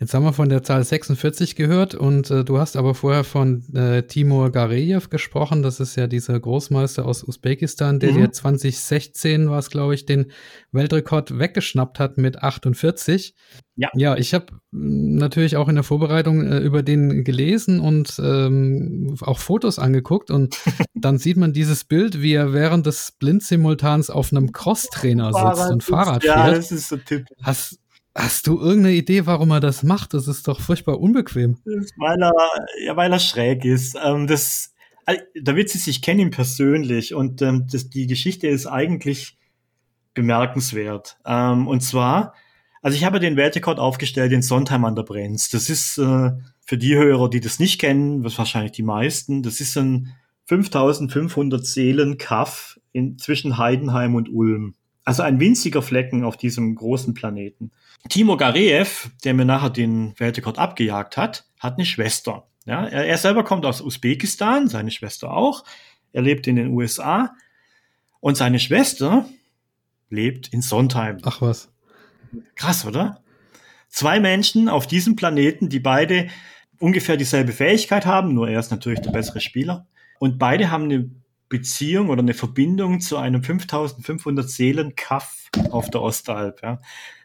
[0.00, 3.62] Jetzt haben wir von der Zahl 46 gehört und äh, du hast aber vorher von
[3.74, 5.62] äh, Timur Gareyev gesprochen.
[5.62, 8.16] Das ist ja dieser Großmeister aus Usbekistan, der mhm.
[8.16, 10.32] dir 2016 war es, glaube ich, den
[10.72, 13.34] Weltrekord weggeschnappt hat mit 48.
[13.76, 18.18] Ja, ja ich habe hm, natürlich auch in der Vorbereitung äh, über den gelesen und
[18.24, 20.56] ähm, auch Fotos angeguckt und
[20.94, 25.84] dann sieht man dieses Bild, wie er während des Blindsimultans auf einem Crosstrainer sitzt und
[25.84, 26.36] Fahrrad fährt.
[26.36, 27.36] Ja, das ist so typisch.
[27.42, 27.79] Hast,
[28.14, 30.14] Hast du irgendeine Idee, warum er das macht?
[30.14, 31.58] Das ist doch furchtbar unbequem.
[31.64, 32.32] Weil er,
[32.84, 33.96] ja, weil er schräg ist.
[34.02, 34.74] Ähm, das,
[35.06, 39.38] äh, der Witz ist, ich kenne ihn persönlich und ähm, das, die Geschichte ist eigentlich
[40.14, 41.18] bemerkenswert.
[41.24, 42.34] Ähm, und zwar,
[42.82, 45.48] also ich habe den Weltrekord aufgestellt in Sondheim an der Brenz.
[45.50, 46.32] Das ist äh,
[46.64, 50.14] für die Hörer, die das nicht kennen, was wahrscheinlich die meisten, das ist ein
[50.46, 54.74] 5500 Seelen Kaff in, zwischen Heidenheim und Ulm.
[55.04, 57.70] Also ein winziger Flecken auf diesem großen Planeten.
[58.08, 62.46] Timo Gareev, der mir nachher den Weltrekord abgejagt hat, hat eine Schwester.
[62.66, 65.64] Ja, er, er selber kommt aus Usbekistan, seine Schwester auch.
[66.12, 67.34] Er lebt in den USA.
[68.20, 69.26] Und seine Schwester
[70.10, 71.18] lebt in Sondheim.
[71.22, 71.72] Ach was.
[72.54, 73.22] Krass, oder?
[73.88, 76.28] Zwei Menschen auf diesem Planeten, die beide
[76.78, 79.86] ungefähr dieselbe Fähigkeit haben, nur er ist natürlich der bessere Spieler.
[80.18, 81.10] Und beide haben eine
[81.50, 86.62] Beziehung oder eine Verbindung zu einem 5500 Seelen Kaff auf der Ostalb.
[86.62, 86.80] Ja.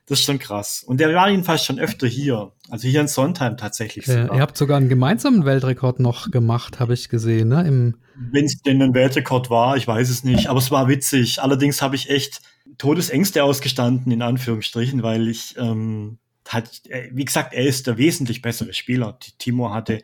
[0.07, 0.83] Das ist schon krass.
[0.83, 2.51] Und der war jedenfalls schon öfter hier.
[2.69, 4.05] Also hier in Sondheim tatsächlich.
[4.07, 7.93] Ja, ihr habt sogar einen gemeinsamen Weltrekord noch gemacht, habe ich gesehen, ne?
[8.15, 10.47] Wenn es denn ein Weltrekord war, ich weiß es nicht.
[10.47, 11.41] Aber es war witzig.
[11.41, 12.41] Allerdings habe ich echt
[12.77, 18.41] Todesängste ausgestanden, in Anführungsstrichen, weil ich ähm, hat, äh, wie gesagt, er ist der wesentlich
[18.41, 19.17] bessere Spieler.
[19.37, 20.01] Timo hatte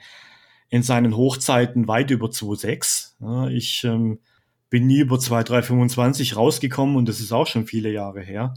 [0.71, 3.11] in seinen Hochzeiten weit über 2,6.
[3.19, 4.19] Ja, ich ähm,
[4.69, 8.55] bin nie über 2,325 rausgekommen und das ist auch schon viele Jahre her.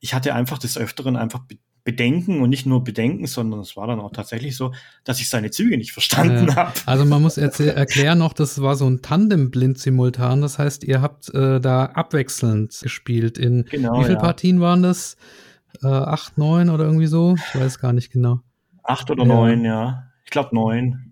[0.00, 1.40] Ich hatte einfach des Öfteren einfach
[1.84, 4.72] Bedenken und nicht nur Bedenken, sondern es war dann auch tatsächlich so,
[5.04, 6.72] dass ich seine Züge nicht verstanden äh, habe.
[6.86, 10.40] Also man muss erklären noch, das war so ein Tandem-Blind-Simultan.
[10.40, 13.38] Das heißt, ihr habt äh, da abwechselnd gespielt.
[13.38, 14.20] In genau, wie viele ja.
[14.20, 15.16] Partien waren das?
[15.80, 17.36] Äh, acht, neun oder irgendwie so?
[17.36, 18.40] Ich weiß gar nicht genau.
[18.82, 19.28] Acht oder ja.
[19.28, 20.08] neun, ja.
[20.24, 21.11] Ich glaube neun.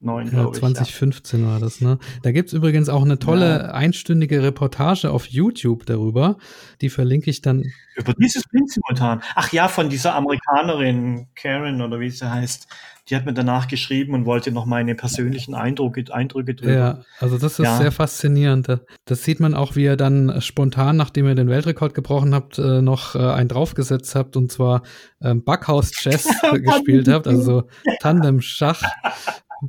[0.00, 1.52] 9, ja, 2015 ich, ja.
[1.52, 1.98] war das, ne?
[2.22, 3.70] Da gibt's übrigens auch eine tolle ja.
[3.72, 6.36] einstündige Reportage auf YouTube darüber.
[6.80, 7.64] Die verlinke ich dann.
[7.96, 9.22] Über dieses Bild simultan.
[9.34, 12.68] Ach ja, von dieser Amerikanerin, Karen oder wie sie heißt.
[13.08, 16.72] Die hat mir danach geschrieben und wollte noch meine persönlichen Eindrücke, Eindrücke drüber.
[16.72, 17.76] Ja, also das ist ja.
[17.76, 18.80] sehr faszinierend.
[19.04, 22.82] Das sieht man auch, wie ihr dann spontan, nachdem ihr den Weltrekord gebrochen habt, äh,
[22.82, 24.82] noch äh, einen draufgesetzt habt und zwar
[25.22, 27.68] ähm, Backhaus Chess gespielt habt, also
[28.00, 28.82] Tandem Schach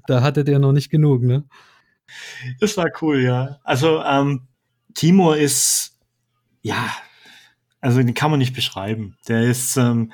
[0.07, 1.43] da hattet ihr noch nicht genug, ne?
[2.59, 3.59] Das war cool, ja.
[3.63, 4.47] Also ähm,
[4.93, 5.97] Timur ist,
[6.61, 6.91] ja,
[7.81, 9.17] also den kann man nicht beschreiben.
[9.27, 10.11] Der ist ähm,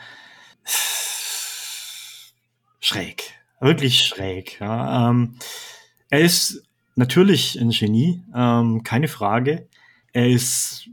[2.80, 4.60] schräg, wirklich schräg.
[4.60, 5.10] Ja.
[5.10, 5.38] Ähm,
[6.10, 6.64] er ist
[6.96, 9.68] natürlich ein Genie, ähm, keine Frage.
[10.12, 10.90] Er ist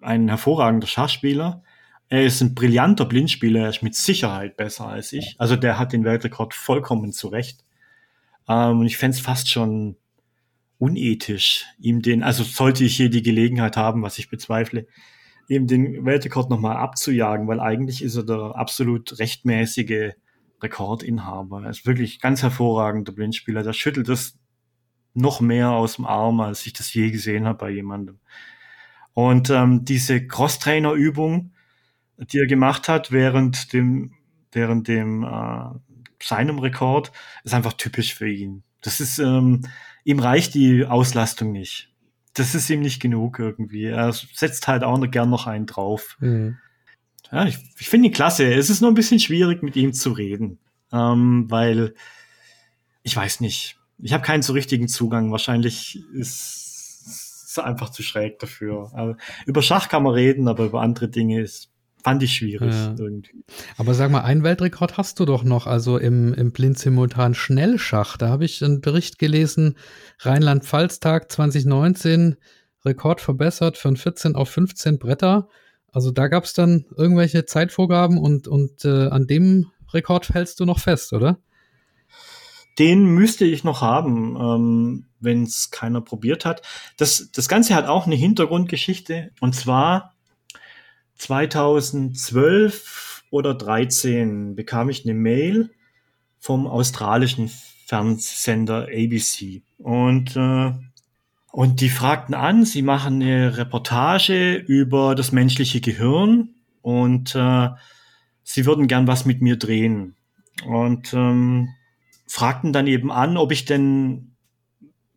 [0.00, 1.62] ein hervorragender Schachspieler.
[2.08, 5.34] Er ist ein brillanter Blindspieler, er ist mit Sicherheit besser als ich.
[5.38, 7.64] Also der hat den Weltrekord vollkommen zurecht.
[8.48, 9.96] Ähm, und ich fände es fast schon
[10.78, 14.86] unethisch, ihm den, also sollte ich hier die Gelegenheit haben, was ich bezweifle,
[15.48, 20.12] ihm den Weltrekord nochmal abzujagen, weil eigentlich ist er der absolut rechtmäßige
[20.62, 21.62] Rekordinhaber.
[21.64, 23.62] Er ist wirklich ganz hervorragender Blindspieler.
[23.62, 24.38] Der schüttelt das
[25.14, 28.18] noch mehr aus dem Arm, als ich das je gesehen habe bei jemandem.
[29.14, 31.52] Und ähm, diese Cross-Trainer-Übung,
[32.18, 34.12] die er gemacht hat während dem,
[34.52, 35.85] während dem äh,
[36.26, 37.12] seinem Rekord,
[37.44, 38.62] ist einfach typisch für ihn.
[38.82, 39.62] Das ist, ähm,
[40.04, 41.92] ihm reicht die Auslastung nicht.
[42.34, 43.84] Das ist ihm nicht genug irgendwie.
[43.84, 46.16] Er setzt halt auch noch gern noch einen drauf.
[46.20, 46.58] Mhm.
[47.32, 48.52] Ja, ich, ich finde ihn klasse.
[48.52, 50.58] Es ist nur ein bisschen schwierig, mit ihm zu reden,
[50.92, 51.94] ähm, weil
[53.02, 53.78] ich weiß nicht.
[53.98, 55.32] Ich habe keinen so richtigen Zugang.
[55.32, 58.90] Wahrscheinlich ist es einfach zu schräg dafür.
[58.94, 61.72] Aber über Schach kann man reden, aber über andere Dinge ist
[62.06, 62.94] fand ich schwierig ja.
[62.96, 63.42] irgendwie.
[63.76, 68.16] Aber sag mal, einen Weltrekord hast du doch noch, also im, im Blind-Simultan Schnellschach.
[68.16, 69.76] Da habe ich einen Bericht gelesen,
[70.20, 72.36] Rheinland-Pfalz-Tag 2019,
[72.84, 75.48] Rekord verbessert von 14 auf 15 Bretter.
[75.90, 80.64] Also da gab es dann irgendwelche Zeitvorgaben und, und äh, an dem Rekord hältst du
[80.64, 81.40] noch fest, oder?
[82.78, 86.62] Den müsste ich noch haben, ähm, wenn es keiner probiert hat.
[86.98, 89.32] Das, das Ganze hat auch eine Hintergrundgeschichte.
[89.40, 90.15] Und zwar
[91.16, 95.70] 2012 oder 13 bekam ich eine Mail
[96.38, 97.50] vom australischen
[97.86, 100.72] Fernsehsender ABC und äh,
[101.52, 106.50] und die fragten an, sie machen eine Reportage über das menschliche Gehirn
[106.82, 107.70] und äh,
[108.42, 110.16] sie würden gern was mit mir drehen
[110.66, 111.70] und ähm,
[112.26, 114.32] fragten dann eben an, ob ich denn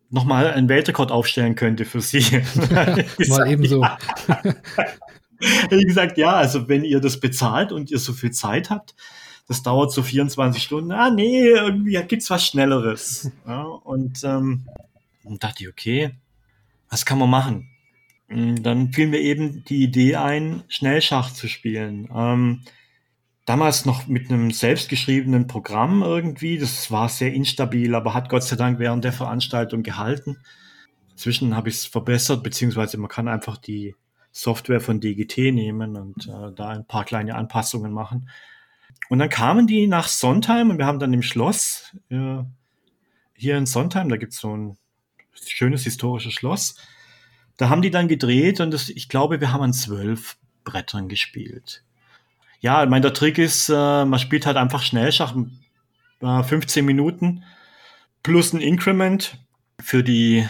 [0.08, 2.22] nochmal einen Weltrekord aufstellen könnte für sie.
[3.28, 3.84] Mal ebenso.
[4.76, 4.84] Ja.
[5.70, 8.94] Wie gesagt, ja, also wenn ihr das bezahlt und ihr so viel Zeit habt,
[9.48, 10.92] das dauert so 24 Stunden.
[10.92, 13.30] Ah, nee, irgendwie gibt's was Schnelleres.
[13.46, 14.68] Ja, und, ähm,
[15.24, 16.10] und dachte ich, okay,
[16.88, 17.68] was kann man machen?
[18.28, 22.08] Und dann fiel mir eben die Idee ein, Schnellschach zu spielen.
[22.14, 22.62] Ähm,
[23.44, 26.56] damals noch mit einem selbstgeschriebenen Programm irgendwie.
[26.58, 30.38] Das war sehr instabil, aber hat Gott sei Dank während der Veranstaltung gehalten.
[31.10, 33.96] Inzwischen habe ich es verbessert, beziehungsweise man kann einfach die
[34.32, 38.28] Software von DGT nehmen und äh, da ein paar kleine Anpassungen machen.
[39.08, 42.42] Und dann kamen die nach Sondheim und wir haben dann im Schloss, äh,
[43.34, 44.76] hier in Sondheim, da gibt's so ein
[45.32, 46.76] schönes historisches Schloss,
[47.56, 51.82] da haben die dann gedreht und das, ich glaube, wir haben an zwölf Brettern gespielt.
[52.60, 55.34] Ja, ich meine, der Trick ist, äh, man spielt halt einfach Schnellschach,
[56.20, 57.42] äh, 15 Minuten
[58.22, 59.38] plus ein Increment
[59.80, 60.46] für die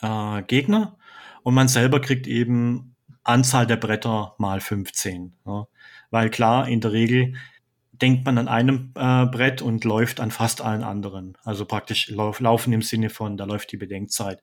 [0.00, 0.96] äh, Gegner
[1.42, 2.91] und man selber kriegt eben
[3.24, 5.34] Anzahl der Bretter mal 15.
[5.46, 5.66] Ja.
[6.10, 7.34] Weil klar, in der Regel
[7.92, 11.38] denkt man an einem äh, Brett und läuft an fast allen anderen.
[11.44, 14.42] Also praktisch lauf, laufen im Sinne von, da läuft die Bedenkzeit.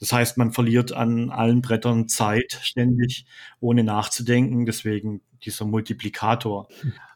[0.00, 3.26] Das heißt, man verliert an allen Brettern Zeit ständig,
[3.60, 4.66] ohne nachzudenken.
[4.66, 6.68] Deswegen dieser Multiplikator.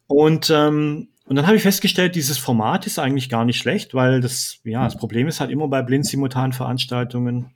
[0.06, 4.20] Und, ähm, und dann habe ich festgestellt, dieses Format ist eigentlich gar nicht schlecht, weil
[4.20, 7.54] das, ja, das Problem ist halt immer bei Blind-Simultan-Veranstaltungen,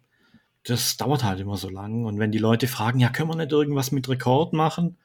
[0.65, 2.05] das dauert halt immer so lang.
[2.05, 4.97] Und wenn die Leute fragen, ja, können wir nicht irgendwas mit Rekord machen?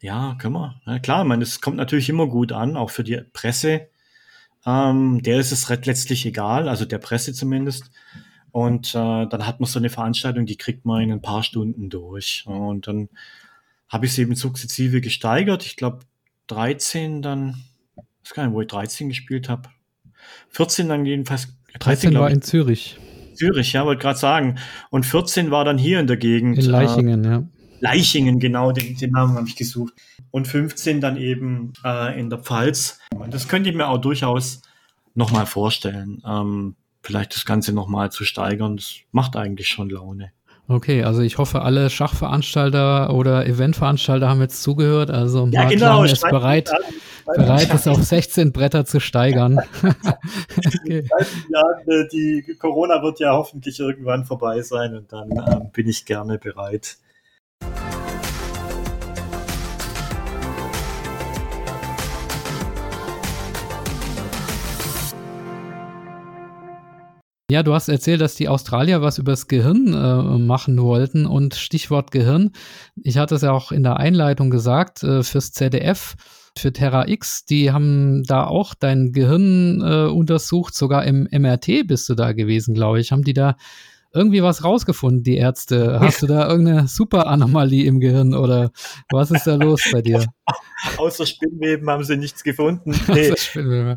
[0.00, 0.80] Ja, können wir.
[0.86, 3.88] Ja, klar, ich meine, es kommt natürlich immer gut an, auch für die Presse.
[4.66, 7.90] Ähm, der ist es letztlich egal, also der Presse zumindest.
[8.50, 11.90] Und äh, dann hat man so eine Veranstaltung, die kriegt man in ein paar Stunden
[11.90, 12.44] durch.
[12.46, 13.08] Und dann
[13.88, 15.66] habe ich es eben sukzessive gesteigert.
[15.66, 16.00] Ich glaube,
[16.46, 17.64] 13 dann,
[17.96, 19.68] ich weiß gar nicht, wo ich 13 gespielt habe.
[20.50, 21.48] 14 dann jedenfalls.
[21.78, 22.98] 13, 13 war in Zürich.
[23.34, 24.58] Zürich, ja, wollte gerade sagen.
[24.90, 26.58] Und 14 war dann hier in der Gegend.
[26.58, 27.42] In Leichingen, äh, ja.
[27.80, 29.92] Leichingen, genau, den, den Namen habe ich gesucht.
[30.30, 32.98] Und 15 dann eben äh, in der Pfalz.
[33.30, 34.62] Das könnte ich mir auch durchaus
[35.14, 36.22] nochmal vorstellen.
[36.26, 38.76] Ähm, vielleicht das Ganze nochmal zu steigern.
[38.76, 40.32] Das macht eigentlich schon Laune.
[40.66, 45.10] Okay, also ich hoffe, alle Schachveranstalter oder Eventveranstalter haben jetzt zugehört.
[45.10, 46.70] Also ja, Mark genau, ist bereit,
[47.26, 49.60] bereit ist auf 16 Bretter zu steigern.
[50.56, 51.06] okay.
[51.50, 56.06] ja, äh, die Corona wird ja hoffentlich irgendwann vorbei sein und dann ähm, bin ich
[56.06, 56.96] gerne bereit.
[67.50, 72.10] Ja, du hast erzählt, dass die Australier was übers Gehirn äh, machen wollten und Stichwort
[72.10, 72.52] Gehirn.
[73.02, 76.14] Ich hatte es ja auch in der Einleitung gesagt, äh, fürs ZDF,
[76.56, 82.08] für Terra X, die haben da auch dein Gehirn äh, untersucht, sogar im MRT bist
[82.08, 83.12] du da gewesen, glaube ich.
[83.12, 83.56] Haben die da
[84.14, 85.98] irgendwie was rausgefunden, die Ärzte.
[86.00, 88.70] Hast du da irgendeine Superanomalie im Gehirn oder
[89.10, 90.24] was ist da los bei dir?
[90.98, 92.94] Außer Spinnweben haben sie nichts gefunden.
[93.14, 93.34] Nee.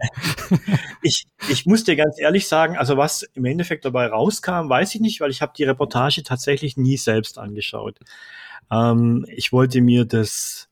[1.01, 5.01] ich, ich muss dir ganz ehrlich sagen, also was im Endeffekt dabei rauskam, weiß ich
[5.01, 7.99] nicht, weil ich habe die Reportage tatsächlich nie selbst angeschaut.
[8.71, 10.69] Ähm, ich wollte mir das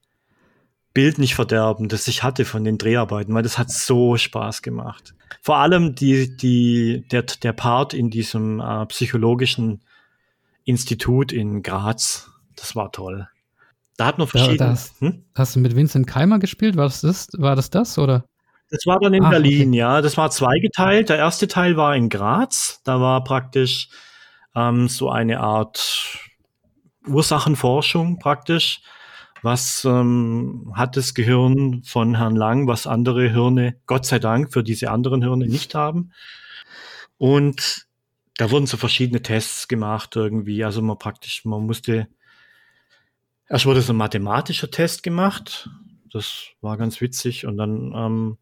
[0.95, 5.13] Bild nicht verderben, das ich hatte von den Dreharbeiten, weil das hat so Spaß gemacht.
[5.41, 9.81] Vor allem die, die, der, der Part in diesem äh, psychologischen
[10.63, 13.27] Institut in Graz, das war toll.
[13.97, 14.57] Da hat noch verschiedene.
[14.57, 15.25] Da, das, hm?
[15.35, 16.77] Hast du mit Vincent Keimer gespielt?
[16.77, 18.23] War das das, war das, das oder?
[18.71, 19.77] Das war dann in Ach, Berlin, okay.
[19.77, 20.01] ja.
[20.01, 21.09] Das war zweigeteilt.
[21.09, 22.81] Der erste Teil war in Graz.
[22.85, 23.89] Da war praktisch
[24.55, 26.19] ähm, so eine Art
[27.05, 28.81] Ursachenforschung praktisch.
[29.45, 34.63] Was ähm, hat das Gehirn von Herrn Lang, was andere Hirne, Gott sei Dank, für
[34.63, 36.13] diese anderen Hirne nicht haben.
[37.19, 37.85] Und
[38.37, 40.63] da wurden so verschiedene Tests gemacht irgendwie.
[40.63, 42.07] Also man praktisch, man musste,
[43.47, 45.69] erst wurde so ein mathematischer Test gemacht.
[46.11, 47.45] Das war ganz witzig.
[47.45, 48.37] Und dann, ähm,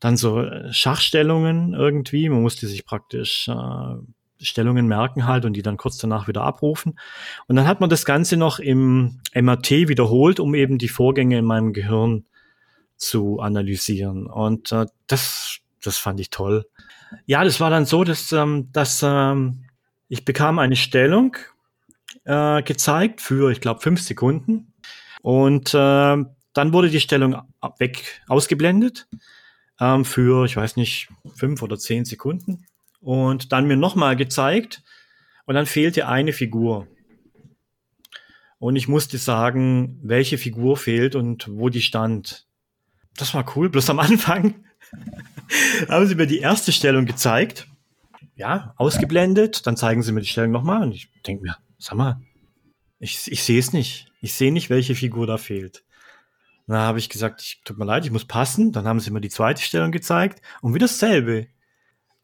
[0.00, 2.30] dann so Schachstellungen irgendwie.
[2.30, 3.96] Man musste sich praktisch äh,
[4.44, 6.98] Stellungen merken halt und die dann kurz danach wieder abrufen.
[7.46, 11.44] Und dann hat man das Ganze noch im MRT wiederholt, um eben die Vorgänge in
[11.44, 12.24] meinem Gehirn
[12.96, 14.26] zu analysieren.
[14.26, 16.66] Und äh, das, das fand ich toll.
[17.26, 19.64] Ja, das war dann so, dass, ähm, dass ähm,
[20.08, 21.36] ich bekam eine Stellung
[22.24, 24.72] äh, gezeigt für, ich glaube, fünf Sekunden.
[25.22, 26.24] Und äh,
[26.54, 27.42] dann wurde die Stellung
[27.78, 29.08] weg ausgeblendet
[29.80, 32.66] ähm, für, ich weiß nicht, fünf oder zehn Sekunden
[33.02, 34.82] und dann mir nochmal gezeigt
[35.44, 36.86] und dann fehlte eine Figur.
[38.58, 42.46] Und ich musste sagen, welche Figur fehlt und wo die stand.
[43.16, 43.68] Das war cool.
[43.68, 44.64] Bloß am Anfang
[45.88, 47.66] haben sie mir die erste Stellung gezeigt.
[48.36, 49.66] Ja, ausgeblendet.
[49.66, 50.82] Dann zeigen sie mir die Stellung nochmal.
[50.84, 52.20] Und ich denke mir, sag mal,
[53.00, 54.12] ich, ich sehe es nicht.
[54.20, 55.82] Ich sehe nicht, welche Figur da fehlt.
[56.68, 58.70] Dann habe ich gesagt, ich, tut mir leid, ich muss passen.
[58.70, 60.40] Dann haben sie mir die zweite Stellung gezeigt.
[60.60, 61.48] Und wieder dasselbe.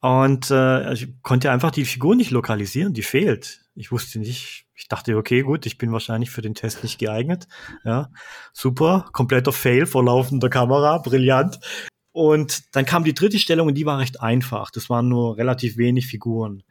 [0.00, 3.64] Und äh, ich konnte einfach die Figur nicht lokalisieren, die fehlt.
[3.74, 7.48] Ich wusste nicht, ich dachte, okay, gut, ich bin wahrscheinlich für den Test nicht geeignet.
[7.84, 8.10] Ja,
[8.52, 11.58] super, kompletter Fail vor laufender Kamera, brillant.
[12.12, 14.70] Und dann kam die dritte Stellung und die war recht einfach.
[14.70, 16.62] Das waren nur relativ wenig Figuren.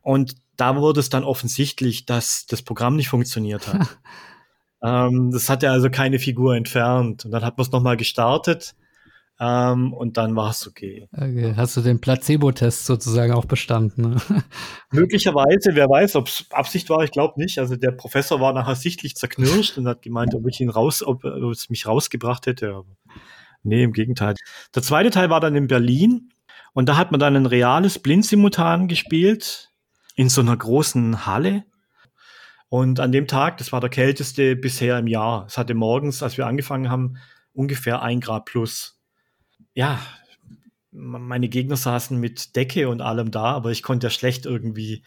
[0.00, 3.98] Und da wurde es dann offensichtlich, dass das Programm nicht funktioniert hat.
[4.82, 7.24] ähm, das hatte also keine Figur entfernt.
[7.24, 8.74] Und dann hat man es nochmal gestartet
[9.40, 11.08] ähm, und dann war es okay.
[11.12, 11.54] okay.
[11.56, 14.10] Hast du den Placebo-Test sozusagen auch bestanden?
[14.10, 14.16] Ne?
[14.92, 17.58] Möglicherweise, wer weiß, ob es Absicht war, ich glaube nicht.
[17.58, 21.24] Also der Professor war nachher sichtlich zerknirscht und hat gemeint, ob ich ihn raus, ob,
[21.24, 22.74] ob es mich rausgebracht hätte.
[22.74, 22.96] Aber
[23.64, 24.34] nee, im Gegenteil.
[24.74, 26.30] Der zweite Teil war dann in Berlin
[26.72, 29.72] und da hat man dann ein reales Blindsimultan gespielt
[30.14, 31.64] in so einer großen Halle.
[32.68, 35.46] Und an dem Tag, das war der kälteste bisher im Jahr.
[35.46, 37.16] Es hatte morgens, als wir angefangen haben,
[37.52, 38.93] ungefähr ein Grad plus
[39.74, 40.00] ja,
[40.92, 45.02] meine Gegner saßen mit Decke und allem da, aber ich konnte ja schlecht irgendwie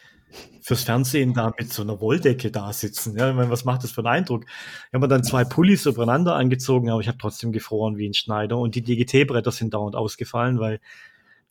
[0.60, 3.16] fürs Fernsehen da mit so einer Wolldecke da sitzen.
[3.16, 4.44] Ja, ich meine, was macht das für einen Eindruck?
[4.44, 8.14] Ich habe mir dann zwei Pullis übereinander angezogen, aber ich habe trotzdem gefroren wie ein
[8.14, 10.80] Schneider und die DGT-Bretter sind dauernd ausgefallen, weil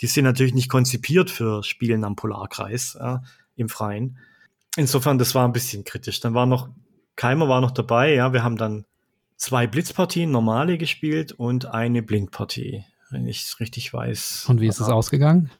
[0.01, 3.24] die sind natürlich nicht konzipiert für Spielen am Polarkreis ja,
[3.55, 4.20] im Freien.
[4.76, 6.20] Insofern, das war ein bisschen kritisch.
[6.20, 6.70] Dann war noch,
[7.15, 8.86] Keimer war noch dabei, ja, wir haben dann
[9.38, 14.45] zwei Blitzpartien normale gespielt und eine Blindpartie wenn ich es richtig weiß.
[14.47, 15.51] Und wie ist es ausgegangen?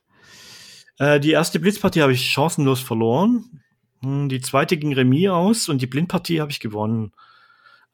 [1.00, 3.62] Äh, die erste Blitzpartie habe ich chancenlos verloren.
[4.02, 7.12] Hm, die zweite ging Remis aus und die Blindpartie habe ich gewonnen.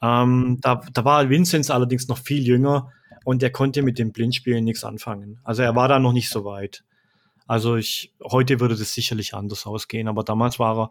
[0.02, 2.92] Ähm, da, da war Vinzenz allerdings noch viel jünger
[3.24, 5.40] und er konnte mit dem Blindspielen nichts anfangen.
[5.44, 6.84] Also er war da noch nicht so weit.
[7.48, 10.90] Also ich, heute würde das sicherlich anders ausgehen, aber damals war er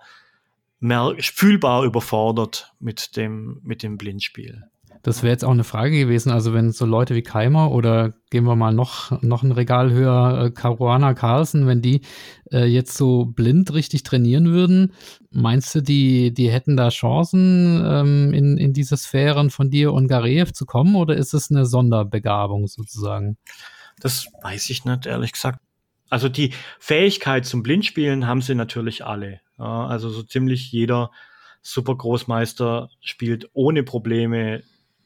[0.81, 4.65] mehr, fühlbar überfordert mit dem, mit dem Blindspiel.
[5.03, 6.31] Das wäre jetzt auch eine Frage gewesen.
[6.31, 10.45] Also wenn so Leute wie Keimer oder gehen wir mal noch, noch ein Regal höher,
[10.45, 12.03] äh, Caruana Carlsen, wenn die
[12.53, 14.93] äh, jetzt so blind richtig trainieren würden,
[15.31, 20.07] meinst du, die, die hätten da Chancen, ähm, in, in diese Sphären von dir und
[20.07, 23.39] Gareev zu kommen oder ist es eine Sonderbegabung sozusagen?
[23.99, 25.59] Das weiß ich nicht, ehrlich gesagt.
[26.11, 29.41] Also die Fähigkeit zum Blindspielen haben sie natürlich alle.
[29.59, 31.11] Ja, also so ziemlich jeder
[31.63, 34.63] Supergroßmeister spielt ohne Probleme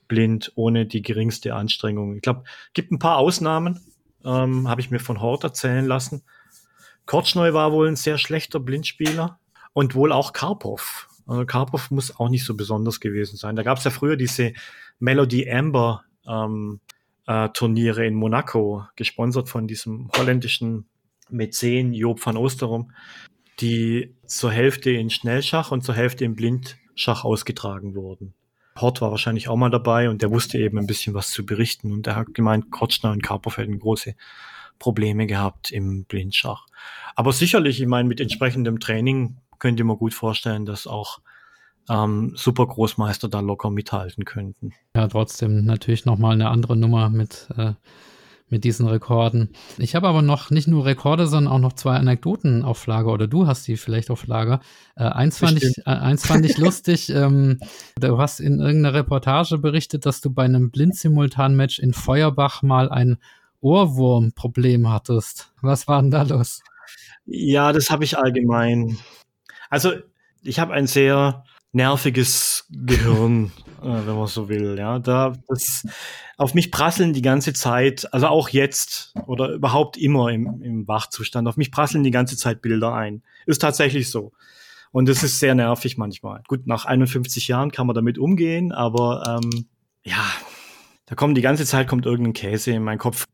[0.08, 2.16] blind, ohne die geringste Anstrengung.
[2.16, 2.44] Ich glaube,
[2.74, 3.80] gibt ein paar Ausnahmen,
[4.24, 6.22] ähm, habe ich mir von Hort erzählen lassen.
[7.06, 9.38] Kortschneu war wohl ein sehr schlechter Blindspieler
[9.72, 11.08] und wohl auch Karpov.
[11.26, 13.56] Also Karpov muss auch nicht so besonders gewesen sein.
[13.56, 14.52] Da gab es ja früher diese
[14.98, 16.80] Melody Amber ähm,
[17.26, 20.86] äh, Turniere in Monaco, gesponsert von diesem holländischen
[21.28, 22.92] Mäzen Job van Osterom.
[23.60, 28.34] die zur Hälfte in Schnellschach und zur Hälfte in Blindschach ausgetragen wurden.
[28.76, 31.92] Hort war wahrscheinlich auch mal dabei und der wusste eben ein bisschen was zu berichten
[31.92, 34.14] und er hat gemeint, Kortschner und Karpov hätten große
[34.78, 36.66] Probleme gehabt im Blindschach.
[37.14, 41.20] Aber sicherlich, ich meine, mit entsprechendem Training könnte man gut vorstellen, dass auch
[41.88, 44.72] ähm, Supergroßmeister da locker mithalten könnten.
[44.94, 47.72] Ja, trotzdem natürlich nochmal eine andere Nummer mit, äh,
[48.48, 49.50] mit diesen Rekorden.
[49.78, 53.26] Ich habe aber noch nicht nur Rekorde, sondern auch noch zwei Anekdoten auf Lager oder
[53.26, 54.60] du hast die vielleicht auf Lager.
[54.94, 57.10] Äh, eins, fand ich, äh, eins fand ich lustig.
[57.10, 57.58] Ähm,
[57.98, 63.18] du hast in irgendeiner Reportage berichtet, dass du bei einem Blindsimultan-Match in Feuerbach mal ein
[63.60, 65.52] Ohrwurmproblem hattest.
[65.60, 66.62] Was war denn da los?
[67.24, 68.96] Ja, das habe ich allgemein.
[69.70, 69.92] Also
[70.42, 71.44] ich habe ein sehr
[71.76, 73.52] nerviges Gehirn,
[73.82, 74.76] äh, wenn man so will.
[74.78, 75.86] Ja, da das
[76.36, 81.46] auf mich prasseln die ganze Zeit, also auch jetzt oder überhaupt immer im, im Wachzustand.
[81.46, 83.22] Auf mich prasseln die ganze Zeit Bilder ein.
[83.46, 84.32] Ist tatsächlich so.
[84.90, 86.42] Und es ist sehr nervig manchmal.
[86.48, 89.66] Gut, nach 51 Jahren kann man damit umgehen, aber ähm,
[90.02, 90.24] ja,
[91.06, 93.24] da kommt die ganze Zeit kommt irgendein Käse in meinen Kopf.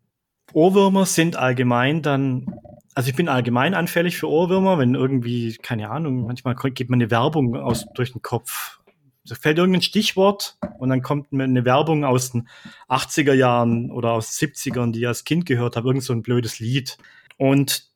[0.53, 2.47] Ohrwürmer sind allgemein dann
[2.95, 7.11] also ich bin allgemein anfällig für Ohrwürmer, wenn irgendwie, keine Ahnung, manchmal geht mir eine
[7.11, 8.81] Werbung aus durch den Kopf.
[9.25, 12.49] Da fällt irgendein Stichwort und dann kommt mir eine Werbung aus den
[12.89, 16.59] 80er Jahren oder aus 70ern, die ich als Kind gehört habe, irgend so ein blödes
[16.59, 16.99] Lied.
[17.39, 17.89] Und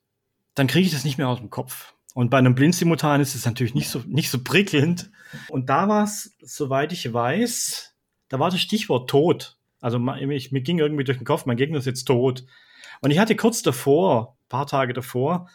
[0.55, 1.93] dann kriege ich das nicht mehr aus dem Kopf.
[2.13, 5.11] Und bei einem Blindsimultan ist es natürlich nicht so, nicht so prickelnd.
[5.49, 7.93] Und da war es, soweit ich weiß,
[8.29, 9.57] da war das Stichwort tot.
[9.81, 12.45] Also ich, mir ging irgendwie durch den Kopf, mein Gegner ist jetzt tot.
[13.01, 15.49] Und ich hatte kurz davor, paar Tage davor,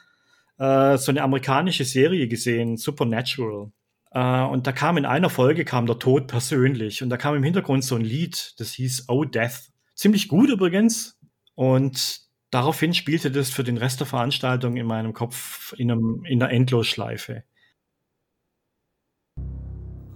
[0.58, 3.72] äh, so eine amerikanische Serie gesehen, Supernatural.
[4.12, 7.42] Äh, und da kam in einer Folge kam der Tod persönlich und da kam im
[7.42, 9.70] Hintergrund so ein Lied, das hieß Oh Death.
[9.94, 11.18] Ziemlich gut übrigens.
[11.54, 12.20] Und
[12.50, 16.52] daraufhin spielte das für den Rest der Veranstaltung in meinem Kopf in, einem, in einer
[16.52, 17.44] Endlosschleife.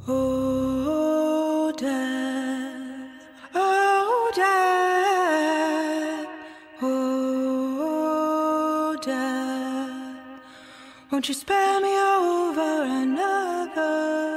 [0.08, 0.35] Oh,
[11.16, 14.35] Won't you spare me over another?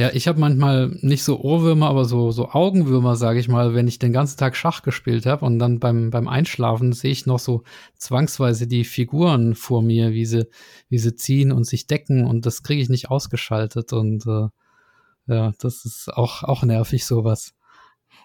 [0.00, 3.86] Ja, ich habe manchmal nicht so Ohrwürmer, aber so, so Augenwürmer, sage ich mal, wenn
[3.86, 7.38] ich den ganzen Tag Schach gespielt habe und dann beim, beim Einschlafen sehe ich noch
[7.38, 7.64] so
[7.98, 10.48] zwangsweise die Figuren vor mir, wie sie,
[10.88, 14.48] wie sie ziehen und sich decken und das kriege ich nicht ausgeschaltet und äh,
[15.26, 17.52] ja, das ist auch, auch nervig, sowas.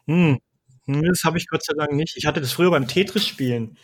[0.06, 0.40] Hm.
[0.86, 2.16] hm das habe ich Gott sei Dank nicht.
[2.16, 3.78] Ich hatte das früher beim Tetris-Spielen.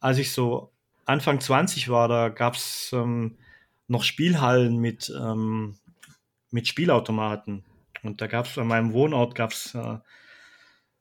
[0.00, 0.72] Als ich so
[1.04, 3.38] Anfang 20 war, da gab es ähm,
[3.86, 5.76] noch Spielhallen mit ähm,
[6.54, 7.64] mit Spielautomaten.
[8.04, 9.98] Und da gab es an meinem Wohnort gab's äh,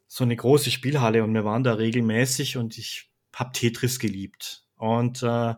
[0.07, 4.63] so eine große Spielhalle und wir waren da regelmäßig und ich habe Tetris geliebt.
[4.77, 5.53] Und äh,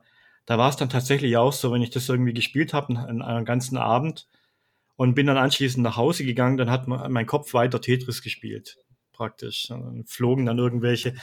[0.46, 3.46] da war es dann tatsächlich auch so, wenn ich das irgendwie gespielt habe, einen, einen
[3.46, 4.28] ganzen Abend
[4.98, 8.78] und bin dann anschließend nach Hause gegangen, dann hat mein Kopf weiter Tetris gespielt,
[9.14, 9.68] praktisch.
[9.68, 11.16] Dann flogen dann irgendwelche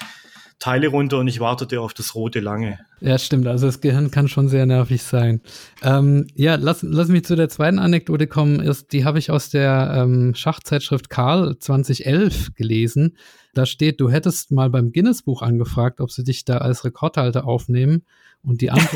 [0.62, 2.78] Teile runter und ich wartete auf das rote lange.
[3.00, 3.48] Ja, stimmt.
[3.48, 5.40] Also das Gehirn kann schon sehr nervig sein.
[5.82, 8.60] Ähm, ja, lass, lass mich zu der zweiten Anekdote kommen.
[8.60, 13.16] Ist, die habe ich aus der ähm, Schachzeitschrift Karl 2011 gelesen.
[13.54, 18.04] Da steht, du hättest mal beim Guinness-Buch angefragt, ob sie dich da als Rekordhalter aufnehmen.
[18.44, 18.88] Und die, Ant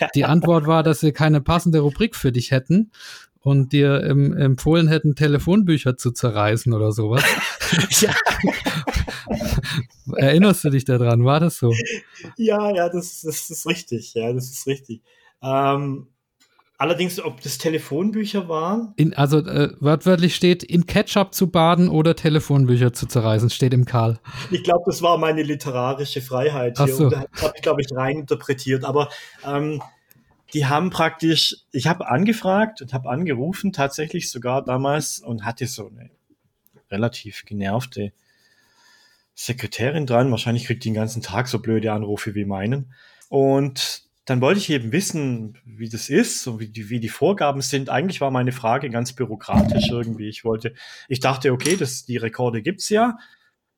[0.00, 0.08] ja.
[0.16, 2.90] die Antwort war, dass sie keine passende Rubrik für dich hätten
[3.42, 7.24] und dir ähm, empfohlen hätten, Telefonbücher zu zerreißen oder sowas.
[8.00, 8.14] ja.
[10.16, 11.24] Erinnerst du dich daran?
[11.24, 11.72] War das so?
[12.36, 14.14] Ja, ja, das, das ist richtig.
[14.14, 15.02] Ja, das ist richtig.
[15.42, 16.06] Ähm,
[16.78, 18.92] allerdings, ob das Telefonbücher waren?
[18.96, 23.86] In, also äh, wortwörtlich steht, in Ketchup zu baden oder Telefonbücher zu zerreißen, steht im
[23.86, 24.20] Karl.
[24.50, 26.86] Ich glaube, das war meine literarische Freiheit hier.
[26.88, 27.04] Ach so.
[27.04, 28.84] Und da habe ich, glaube ich, rein interpretiert.
[28.84, 29.08] Aber
[29.44, 29.82] ähm,
[30.52, 35.88] die haben praktisch, ich habe angefragt und habe angerufen, tatsächlich sogar damals und hatte so
[35.88, 36.10] eine
[36.90, 38.12] relativ genervte
[39.34, 40.30] Sekretärin dran.
[40.30, 42.92] Wahrscheinlich kriegt die den ganzen Tag so blöde Anrufe wie meinen.
[43.30, 47.62] Und dann wollte ich eben wissen, wie das ist und wie die, wie die Vorgaben
[47.62, 47.88] sind.
[47.88, 50.28] Eigentlich war meine Frage ganz bürokratisch irgendwie.
[50.28, 50.74] Ich wollte,
[51.08, 53.18] ich dachte, okay, das, die Rekorde gibt's ja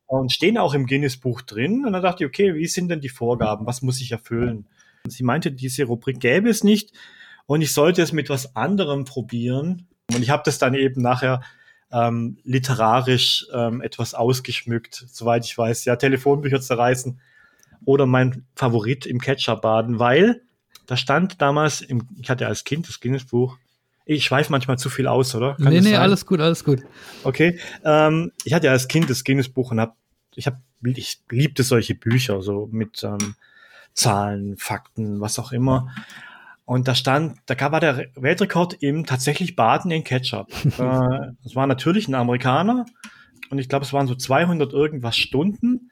[0.07, 1.85] und stehen auch im Guinness-Buch drin.
[1.85, 3.65] Und dann dachte ich, okay, wie sind denn die Vorgaben?
[3.65, 4.67] Was muss ich erfüllen?
[5.07, 6.91] Sie meinte, diese Rubrik gäbe es nicht
[7.45, 9.87] und ich sollte es mit was anderem probieren.
[10.13, 11.41] Und ich habe das dann eben nachher
[11.91, 15.85] ähm, literarisch ähm, etwas ausgeschmückt, soweit ich weiß.
[15.85, 17.19] Ja, Telefonbücher zerreißen
[17.85, 20.41] oder mein Favorit im Ketchup baden, weil
[20.87, 23.57] da stand damals, im, ich hatte als Kind das Guinness-Buch,
[24.05, 25.55] ich schweife manchmal zu viel aus, oder?
[25.55, 26.01] Kann nee, nee, sein?
[26.01, 26.83] alles gut, alles gut.
[27.23, 27.59] Okay.
[27.83, 29.95] Ähm, ich hatte ja als Kind das Guinness-Buch und hab,
[30.35, 33.35] ich hab, ich liebte solche Bücher, so mit ähm,
[33.95, 35.89] Zahlen, Fakten, was auch immer.
[36.65, 40.47] Und da stand, da gab war der Weltrekord im tatsächlich Baden in Ketchup.
[40.65, 42.85] äh, das war natürlich ein Amerikaner
[43.49, 45.91] und ich glaube, es waren so 200 irgendwas Stunden.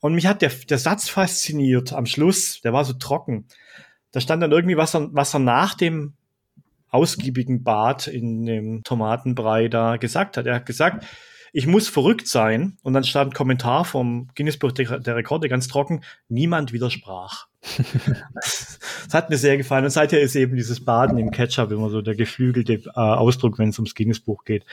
[0.00, 3.46] Und mich hat der, der Satz fasziniert am Schluss, der war so trocken.
[4.12, 6.14] Da stand dann irgendwie, was er, was er nach dem
[6.88, 10.46] ausgiebigen Bad in dem Tomatenbrei da gesagt hat.
[10.46, 11.06] Er hat gesagt,
[11.52, 12.76] ich muss verrückt sein.
[12.82, 17.46] Und dann stand ein Kommentar vom Guinness Buch der Rekorde ganz trocken, niemand widersprach.
[18.34, 18.78] das
[19.12, 19.84] hat mir sehr gefallen.
[19.84, 23.70] Und seither ist eben dieses Baden im Ketchup immer so der geflügelte äh, Ausdruck, wenn
[23.70, 24.64] es ums Guinness Buch geht.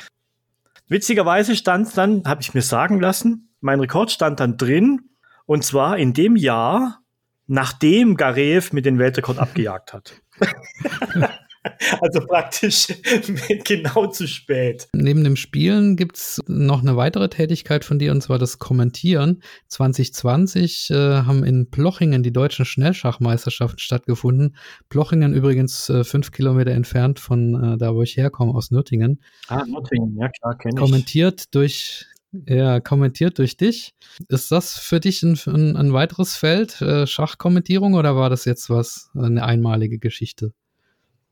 [0.88, 5.10] Witzigerweise stand dann, habe ich mir sagen lassen, mein Rekord stand dann drin,
[5.46, 7.02] und zwar in dem Jahr,
[7.48, 10.14] nachdem Gareev mit den Weltrekord abgejagt hat.
[12.02, 12.88] Also praktisch
[13.66, 14.88] genau zu spät.
[14.94, 19.42] Neben dem Spielen gibt es noch eine weitere Tätigkeit von dir, und zwar das Kommentieren.
[19.68, 24.56] 2020 äh, haben in Plochingen die deutschen Schnellschachmeisterschaften stattgefunden.
[24.90, 29.22] Plochingen übrigens äh, fünf Kilometer entfernt von äh, da, wo ich herkomme, aus Nürtingen.
[29.48, 30.82] Ah, Nürtingen, ja klar, kenne ich.
[30.82, 32.06] Kommentiert durch
[32.46, 33.96] ja, kommentiert durch dich.
[34.28, 38.70] Ist das für dich ein, ein, ein weiteres Feld, äh, Schachkommentierung, oder war das jetzt
[38.70, 40.54] was, eine einmalige Geschichte?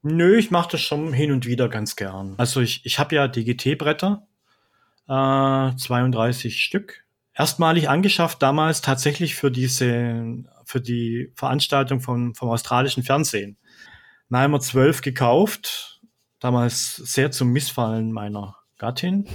[0.07, 2.35] Nö, ich mache das schon hin und wieder ganz gern.
[2.37, 4.27] Also ich, ich habe ja DGT-Bretter,
[5.07, 7.03] äh, 32 Stück.
[7.33, 13.57] Erstmalig angeschafft damals tatsächlich für diese, für die Veranstaltung vom, vom australischen Fernsehen.
[14.29, 15.99] Na, wir zwölf gekauft,
[16.39, 19.27] damals sehr zum Missfallen meiner Gattin,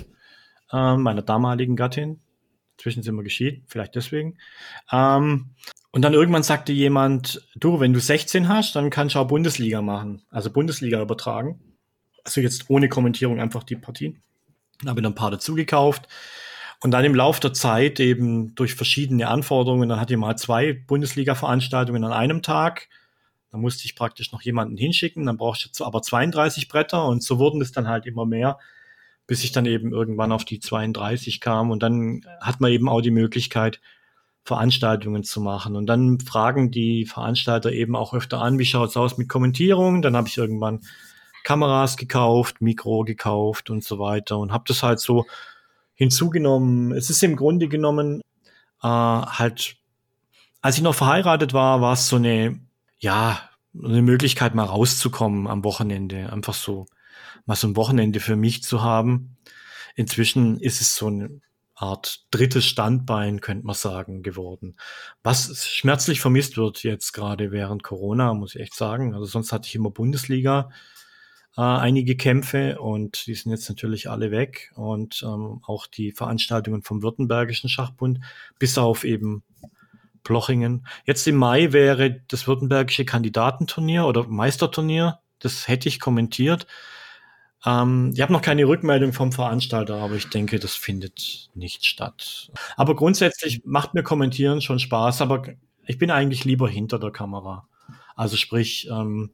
[0.71, 2.21] äh, meiner damaligen Gattin.
[2.79, 4.39] Inzwischen sind wir geschieden, vielleicht deswegen.
[4.93, 5.51] Ähm,
[5.93, 9.83] und dann irgendwann sagte jemand, du, wenn du 16 hast, dann kannst du auch Bundesliga
[9.83, 10.23] machen.
[10.31, 11.61] Also Bundesliga übertragen.
[12.25, 14.23] Also jetzt ohne Kommentierung einfach die Partien.
[14.81, 16.07] Dann habe ich ein paar dazu gekauft.
[16.83, 20.73] Und dann im Laufe der Zeit eben durch verschiedene Anforderungen, dann hatte ich mal zwei
[20.73, 22.89] Bundesliga-Veranstaltungen an einem Tag.
[23.51, 25.27] Da musste ich praktisch noch jemanden hinschicken.
[25.27, 28.59] Dann brauchte ich aber 32 Bretter und so wurden es dann halt immer mehr,
[29.27, 31.71] bis ich dann eben irgendwann auf die 32 kam.
[31.71, 33.81] Und dann hat man eben auch die Möglichkeit,
[34.45, 35.77] Veranstaltungen zu machen.
[35.77, 40.03] Und dann fragen die Veranstalter eben auch öfter an, wie schaut's aus mit Kommentierung.
[40.03, 40.81] Dann habe ich irgendwann
[41.45, 45.27] Kameras gekauft, Mikro gekauft und so weiter und habe das halt so
[45.95, 46.93] hinzugenommen.
[46.93, 48.21] Es ist im Grunde genommen
[48.83, 49.77] äh, halt,
[50.63, 52.59] als ich noch verheiratet war, war es so eine,
[52.99, 53.41] ja,
[53.75, 56.87] eine Möglichkeit mal rauszukommen am Wochenende, einfach so
[57.47, 59.37] mal so ein Wochenende für mich zu haben.
[59.95, 61.43] Inzwischen ist es so ein
[61.81, 64.77] Art drittes Standbein, könnte man sagen, geworden.
[65.23, 69.15] Was schmerzlich vermisst wird jetzt gerade während Corona, muss ich echt sagen.
[69.15, 70.71] Also sonst hatte ich immer Bundesliga
[71.57, 76.83] äh, einige Kämpfe und die sind jetzt natürlich alle weg und ähm, auch die Veranstaltungen
[76.83, 78.21] vom Württembergischen Schachbund,
[78.59, 79.43] bis auf eben
[80.23, 80.87] Plochingen.
[81.07, 85.21] Jetzt im Mai wäre das Württembergische Kandidatenturnier oder Meisterturnier.
[85.39, 86.67] Das hätte ich kommentiert.
[87.67, 92.51] Ähm, ich habe noch keine Rückmeldung vom Veranstalter, aber ich denke, das findet nicht statt.
[92.77, 95.43] Aber grundsätzlich macht mir Kommentieren schon Spaß, aber
[95.87, 97.69] ich bin eigentlich lieber hinter der Kamera.
[98.17, 99.33] Also sprich, ähm,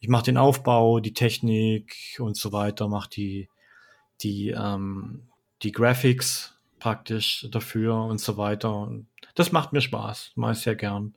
[0.00, 3.48] ich mache den Aufbau, die Technik und so weiter, mache die,
[4.22, 5.22] die, ähm,
[5.62, 8.90] die Graphics praktisch dafür und so weiter.
[9.34, 11.14] Das macht mir Spaß, mache ich sehr gern.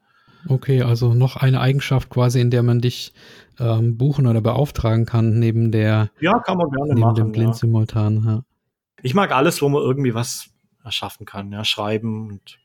[0.47, 3.13] Okay, also noch eine Eigenschaft quasi, in der man dich
[3.59, 8.23] ähm, buchen oder beauftragen kann, neben der ja, kann man gerne neben machen, dem Blindsimultan.
[8.25, 8.43] Ja.
[9.01, 10.49] Ich mag alles, wo man irgendwie was
[10.83, 12.59] erschaffen kann, ja, schreiben und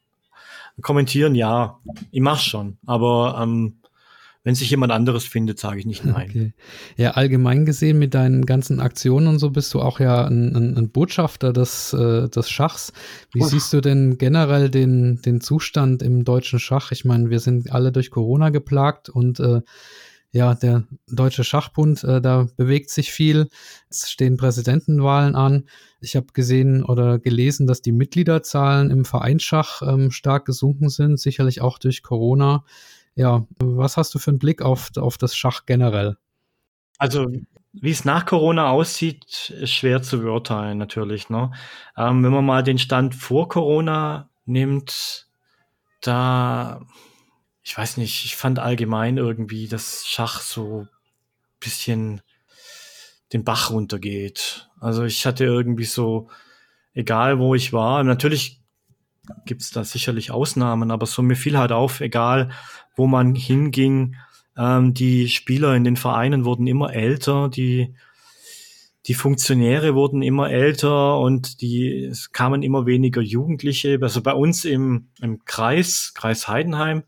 [0.82, 1.78] kommentieren, ja,
[2.10, 3.78] ich mach's schon, aber ähm,
[4.44, 6.28] wenn sich jemand anderes findet, sage ich nicht nein.
[6.28, 6.52] Okay.
[6.96, 10.76] Ja, allgemein gesehen mit deinen ganzen Aktionen und so bist du auch ja ein, ein,
[10.76, 12.92] ein Botschafter des, äh, des Schachs.
[13.32, 13.48] Wie Uff.
[13.48, 16.92] siehst du denn generell den, den Zustand im deutschen Schach?
[16.92, 19.62] Ich meine, wir sind alle durch Corona geplagt und äh,
[20.30, 23.48] ja, der Deutsche Schachbund, äh, da bewegt sich viel.
[23.88, 25.68] Es stehen Präsidentenwahlen an.
[26.00, 31.62] Ich habe gesehen oder gelesen, dass die Mitgliederzahlen im Vereinsschach ähm, stark gesunken sind, sicherlich
[31.62, 32.64] auch durch Corona.
[33.14, 36.16] Ja, was hast du für einen Blick auf, auf das Schach generell?
[36.98, 37.26] Also,
[37.72, 41.30] wie es nach Corona aussieht, ist schwer zu beurteilen, natürlich.
[41.30, 41.52] Ne?
[41.96, 45.26] Ähm, wenn man mal den Stand vor Corona nimmt,
[46.00, 46.82] da
[47.64, 50.86] ich weiß nicht, ich fand allgemein irgendwie, dass Schach so
[51.60, 52.20] bisschen
[53.32, 54.68] den Bach runtergeht.
[54.80, 56.28] Also ich hatte irgendwie so,
[56.92, 58.60] egal wo ich war, natürlich
[59.46, 62.50] gibt's da sicherlich Ausnahmen, aber so mir fiel halt auf, egal
[62.94, 64.16] wo man hinging,
[64.56, 67.94] ähm, die Spieler in den Vereinen wurden immer älter, die
[69.06, 73.98] die Funktionäre wurden immer älter und die, es kamen immer weniger Jugendliche.
[74.00, 77.02] Also bei uns im, im Kreis, Kreis Heidenheim,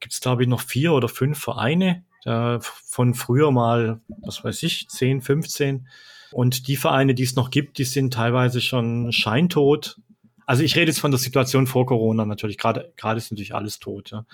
[0.00, 2.04] gibt es, glaube ich, noch vier oder fünf Vereine.
[2.24, 5.88] Äh, von früher mal, was weiß ich, 10, 15.
[6.30, 9.98] Und die Vereine, die es noch gibt, die sind teilweise schon scheintot.
[10.44, 12.58] Also ich rede jetzt von der Situation vor Corona natürlich.
[12.58, 14.10] Gerade gerade ist natürlich alles tot.
[14.10, 14.26] Ja.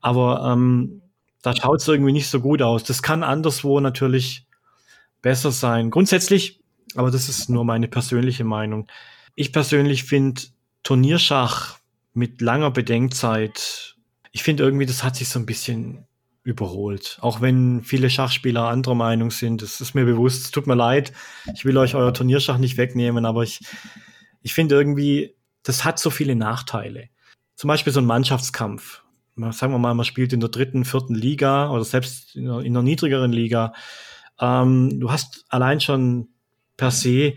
[0.00, 1.02] Aber ähm,
[1.42, 2.84] da schaut es irgendwie nicht so gut aus.
[2.84, 4.46] Das kann anderswo natürlich
[5.22, 5.90] besser sein.
[5.90, 6.60] Grundsätzlich,
[6.94, 8.86] aber das ist nur meine persönliche Meinung.
[9.34, 10.42] Ich persönlich finde
[10.82, 11.78] Turnierschach
[12.14, 13.96] mit langer Bedenkzeit,
[14.32, 16.06] ich finde irgendwie, das hat sich so ein bisschen
[16.42, 17.18] überholt.
[17.20, 20.44] Auch wenn viele Schachspieler anderer Meinung sind, das ist mir bewusst.
[20.44, 21.12] Es tut mir leid.
[21.54, 23.60] Ich will euch euer Turnierschach nicht wegnehmen, aber ich,
[24.42, 27.08] ich finde irgendwie, das hat so viele Nachteile.
[27.54, 29.02] Zum Beispiel so ein Mannschaftskampf.
[29.52, 32.76] Sagen wir mal, man spielt in der dritten, vierten Liga oder selbst in einer, in
[32.76, 33.72] einer niedrigeren Liga
[34.40, 36.28] ähm, du hast allein schon
[36.76, 37.34] per se,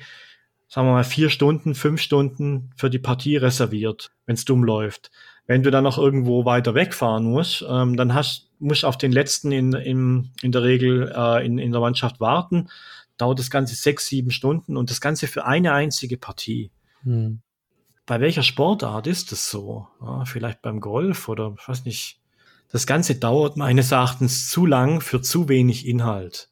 [0.67, 5.11] sagen wir mal, vier Stunden, fünf Stunden für die Partie reserviert, wenn es dumm läuft.
[5.47, 9.51] Wenn du dann noch irgendwo weiter wegfahren musst, ähm, dann hast, musst auf den letzten
[9.51, 12.69] in, in, in der Regel äh, in, in der Mannschaft warten.
[13.17, 16.71] Dauert das Ganze sechs, sieben Stunden und das Ganze für eine einzige Partie.
[17.03, 17.41] Hm.
[18.05, 19.87] Bei welcher Sportart ist das so?
[20.01, 22.19] Ja, vielleicht beim Golf oder ich weiß nicht.
[22.71, 26.51] Das Ganze dauert meines Erachtens zu lang für zu wenig Inhalt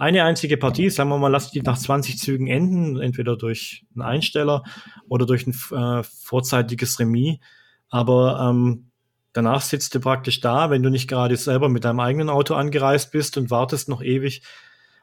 [0.00, 4.00] eine einzige Partie, sagen wir mal, lass die nach 20 Zügen enden, entweder durch einen
[4.00, 4.64] Einsteller
[5.08, 7.36] oder durch ein äh, vorzeitiges Remis.
[7.90, 8.90] Aber ähm,
[9.34, 13.12] danach sitzt du praktisch da, wenn du nicht gerade selber mit deinem eigenen Auto angereist
[13.12, 14.40] bist und wartest noch ewig.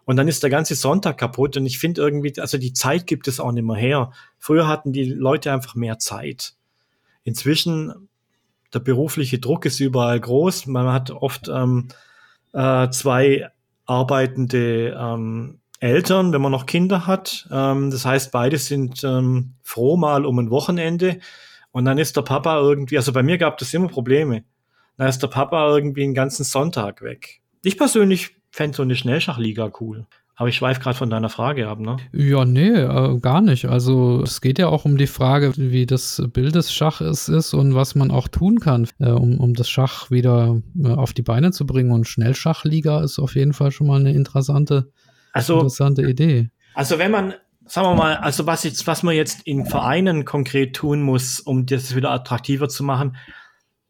[0.08, 1.58] Und dann ist der ganze Sonntag kaputt.
[1.58, 4.12] Und ich finde irgendwie, also die Zeit gibt es auch nicht mehr her.
[4.40, 6.54] Früher hatten die Leute einfach mehr Zeit.
[7.26, 8.08] Inzwischen,
[8.74, 10.68] der berufliche Druck ist überall groß.
[10.68, 11.90] Man hat oft ähm,
[12.54, 13.50] äh, zwei
[13.86, 17.46] arbeitende ähm, Eltern, wenn man noch Kinder hat.
[17.52, 21.20] Ähm, das heißt, beide sind ähm, froh mal um ein Wochenende.
[21.72, 24.46] Und dann ist der Papa irgendwie, also bei mir gab es immer Probleme.
[24.96, 27.42] Dann ist der Papa irgendwie einen ganzen Sonntag weg.
[27.62, 30.06] Ich persönlich fände so eine Schnellschachliga cool.
[30.40, 31.98] Aber ich schweife gerade von deiner Frage ab, ne?
[32.14, 33.66] Ja, nee, äh, gar nicht.
[33.66, 37.74] Also es geht ja auch um die Frage, wie das Bild des Schaches ist und
[37.74, 41.52] was man auch tun kann, äh, um, um das Schach wieder äh, auf die Beine
[41.52, 41.90] zu bringen.
[41.90, 44.92] Und Schnellschachliga ist auf jeden Fall schon mal eine interessante,
[45.34, 46.52] also, interessante Idee.
[46.76, 47.34] Also wenn man,
[47.66, 51.66] sagen wir mal, also was jetzt, was man jetzt in Vereinen konkret tun muss, um
[51.66, 53.18] das wieder attraktiver zu machen,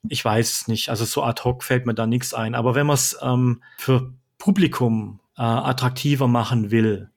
[0.08, 0.88] ich weiß es nicht.
[0.88, 2.56] Also so ad hoc fällt mir da nichts ein.
[2.56, 7.10] Aber wenn man es ähm, für Publikum äh, attraktiver machen will,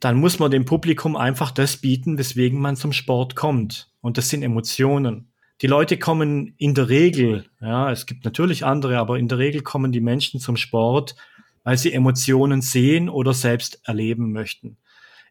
[0.00, 3.90] dann muss man dem Publikum einfach das bieten, weswegen man zum Sport kommt.
[4.00, 5.28] Und das sind Emotionen.
[5.60, 9.62] Die Leute kommen in der Regel, ja, es gibt natürlich andere, aber in der Regel
[9.62, 11.14] kommen die Menschen zum Sport,
[11.62, 14.76] weil sie Emotionen sehen oder selbst erleben möchten.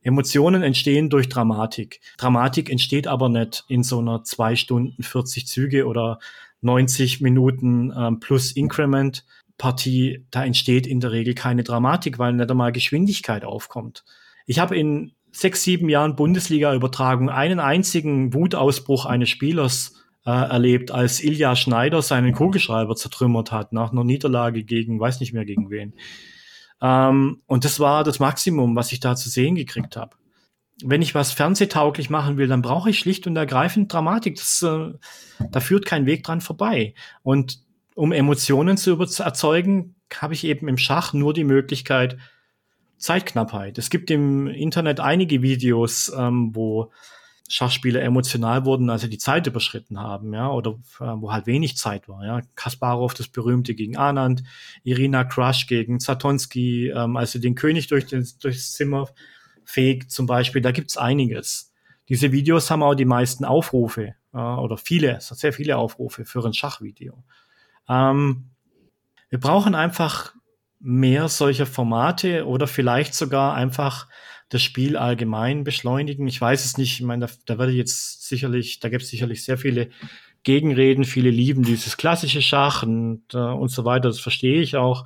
[0.04, 2.00] Emotionen entstehen durch Dramatik.
[2.18, 6.20] Dramatik entsteht aber nicht in so einer zwei Stunden 40 Züge oder
[6.62, 9.26] 90 Minuten ähm, plus Increment,
[9.62, 14.04] Partie, da entsteht in der Regel keine Dramatik, weil nicht einmal Geschwindigkeit aufkommt.
[14.48, 21.24] Ich habe in sechs, sieben Jahren Bundesliga-Übertragung einen einzigen Wutausbruch eines Spielers äh, erlebt, als
[21.24, 25.94] Ilja Schneider seinen Kugelschreiber zertrümmert hat nach einer Niederlage gegen, weiß nicht mehr gegen wen.
[26.82, 30.16] Ähm, und das war das Maximum, was ich da zu sehen gekriegt habe.
[30.84, 34.38] Wenn ich was fernsehtauglich machen will, dann brauche ich schlicht und ergreifend Dramatik.
[34.38, 34.94] Das, äh,
[35.52, 36.96] da führt kein Weg dran vorbei.
[37.22, 37.60] Und
[37.96, 42.18] um Emotionen zu erzeugen, habe ich eben im Schach nur die Möglichkeit
[42.98, 43.78] Zeitknappheit.
[43.78, 46.92] Es gibt im Internet einige Videos, ähm, wo
[47.50, 51.76] Schachspieler emotional wurden, als sie die Zeit überschritten haben, ja, oder äh, wo halt wenig
[51.76, 52.42] Zeit war, ja.
[52.56, 54.44] Kasparov, das berühmte gegen Anand,
[54.84, 59.10] Irina Crush gegen Zatonski, ähm, als sie den König durch den, durchs Zimmer
[59.66, 61.74] fegt, zum Beispiel, da gibt's einiges.
[62.08, 66.54] Diese Videos haben auch die meisten Aufrufe, äh, oder viele, sehr viele Aufrufe für ein
[66.54, 67.24] Schachvideo.
[67.90, 68.52] Ähm,
[69.30, 70.34] wir brauchen einfach
[70.80, 74.08] mehr solcher Formate oder vielleicht sogar einfach
[74.50, 76.28] das Spiel allgemein beschleunigen.
[76.28, 77.00] Ich weiß es nicht.
[77.00, 79.90] Ich meine, da, da werde jetzt sicherlich, da gibt es sicherlich sehr viele
[80.44, 81.06] Gegenreden.
[81.06, 84.10] Viele lieben dieses klassische Schach und, äh, und so weiter.
[84.10, 85.06] Das verstehe ich auch.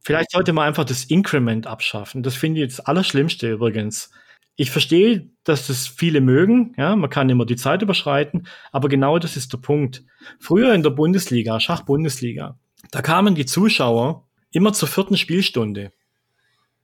[0.00, 2.22] Vielleicht sollte man einfach das Increment abschaffen.
[2.22, 4.10] Das finde ich das Allerschlimmste übrigens.
[4.56, 6.74] Ich verstehe, dass das viele mögen.
[6.76, 8.46] Ja, man kann immer die Zeit überschreiten.
[8.72, 10.02] Aber genau das ist der Punkt.
[10.40, 12.58] Früher in der Bundesliga, Schachbundesliga,
[12.90, 15.92] da kamen die Zuschauer immer zur vierten Spielstunde.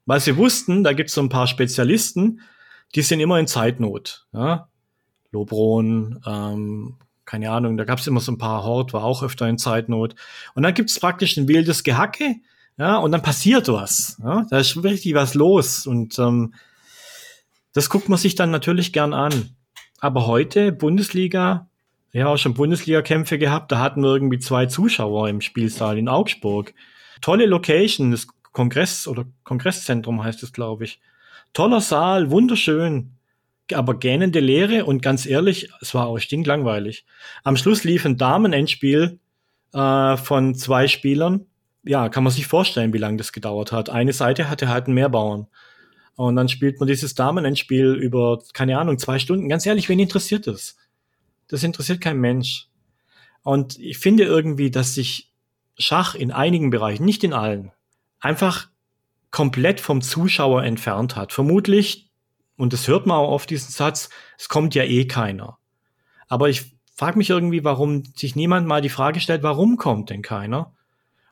[0.05, 2.41] Weil sie wussten, da gibt es so ein paar Spezialisten,
[2.95, 4.27] die sind immer in Zeitnot.
[4.33, 4.69] Ja?
[5.31, 9.49] Lobron, ähm, keine Ahnung, da gab es immer so ein paar Hort, war auch öfter
[9.49, 10.15] in Zeitnot.
[10.55, 12.37] Und dann gibt es praktisch ein wildes Gehacke,
[12.79, 14.19] ja, und dann passiert was.
[14.23, 14.47] Ja?
[14.51, 15.87] Da ist richtig was los.
[15.87, 16.55] Und ähm,
[17.73, 19.57] das guckt man sich dann natürlich gern an.
[20.01, 21.69] Aber heute, Bundesliga,
[22.13, 26.75] ja, auch schon Bundesliga-Kämpfe gehabt, da hatten wir irgendwie zwei Zuschauer im Spielsaal in Augsburg.
[27.21, 31.01] Tolle Location, das Kongress- oder Kongresszentrum heißt es, glaube ich.
[31.53, 33.13] Toller Saal, wunderschön,
[33.73, 37.05] aber gähnende Leere und ganz ehrlich, es war auch stinklangweilig.
[37.45, 39.19] Am Schluss lief ein Damen-Endspiel
[39.73, 41.47] äh, von zwei Spielern.
[41.85, 43.91] Ja, kann man sich vorstellen, wie lange das gedauert hat.
[43.91, 45.47] Eine Seite hatte halt einen Mehrbauern.
[46.17, 49.49] Und dann spielt man dieses Damen-Endspiel über, keine Ahnung, zwei Stunden.
[49.49, 50.77] Ganz ehrlich, wen interessiert das?
[51.49, 52.69] Das interessiert kein Mensch.
[53.43, 55.33] Und ich finde irgendwie, dass sich
[55.79, 57.73] Schach in einigen Bereichen, nicht in allen,
[58.21, 58.69] einfach
[59.31, 61.33] komplett vom Zuschauer entfernt hat.
[61.33, 62.11] Vermutlich,
[62.57, 65.59] und das hört man auch oft diesen Satz, es kommt ja eh keiner.
[66.29, 70.23] Aber ich frage mich irgendwie, warum sich niemand mal die Frage stellt, warum kommt denn
[70.23, 70.75] keiner?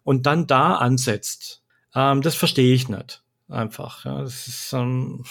[0.03, 1.63] Und dann da ansetzt.
[1.95, 3.23] Ähm, das verstehe ich nicht.
[3.51, 4.05] Einfach.
[4.05, 5.25] Ja, das ist, ähm,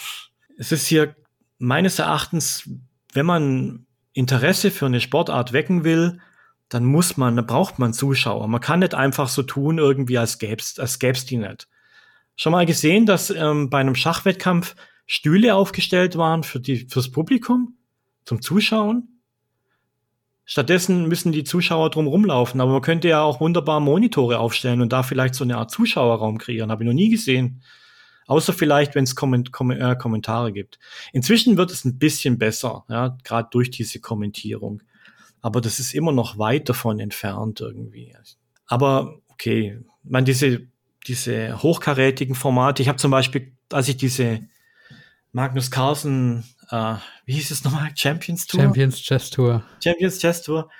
[0.58, 1.16] es ist hier
[1.58, 2.68] meines Erachtens,
[3.12, 6.20] wenn man Interesse für eine Sportart wecken will,
[6.68, 8.46] dann muss man, dann braucht man Zuschauer.
[8.46, 11.68] Man kann nicht einfach so tun, irgendwie als gäb's, als gäb's die nicht.
[12.36, 17.76] Schon mal gesehen, dass ähm, bei einem Schachwettkampf Stühle aufgestellt waren für die, fürs Publikum,
[18.24, 19.20] zum Zuschauen?
[20.44, 24.92] Stattdessen müssen die Zuschauer drum rumlaufen, aber man könnte ja auch wunderbar Monitore aufstellen und
[24.92, 26.70] da vielleicht so eine Art Zuschauerraum kreieren.
[26.70, 27.62] Habe ich noch nie gesehen.
[28.30, 30.78] Außer vielleicht, wenn es Komment Kom äh, Kommentare gibt.
[31.12, 34.84] Inzwischen wird es ein bisschen besser, ja, gerade durch diese Kommentierung.
[35.40, 38.14] Aber das ist immer noch weit davon entfernt irgendwie.
[38.66, 40.68] Aber okay, man diese
[41.08, 42.82] diese hochkarätigen Formate.
[42.82, 44.40] Ich habe zum Beispiel, als ich diese
[45.32, 48.60] Magnus Carlsen, äh, wie hieß es nochmal, Champions Tour?
[48.60, 49.64] Champions Chess Tour.
[49.82, 50.70] Champions Chess Tour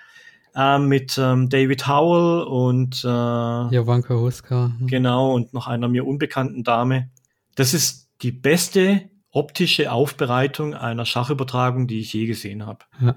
[0.55, 4.71] äh, mit ähm, David Howell und äh, Jovanka Huska.
[4.87, 7.11] Genau, und noch einer mir unbekannten Dame.
[7.61, 12.87] Das ist die beste optische Aufbereitung einer Schachübertragung, die ich je gesehen habe.
[13.03, 13.17] Ja.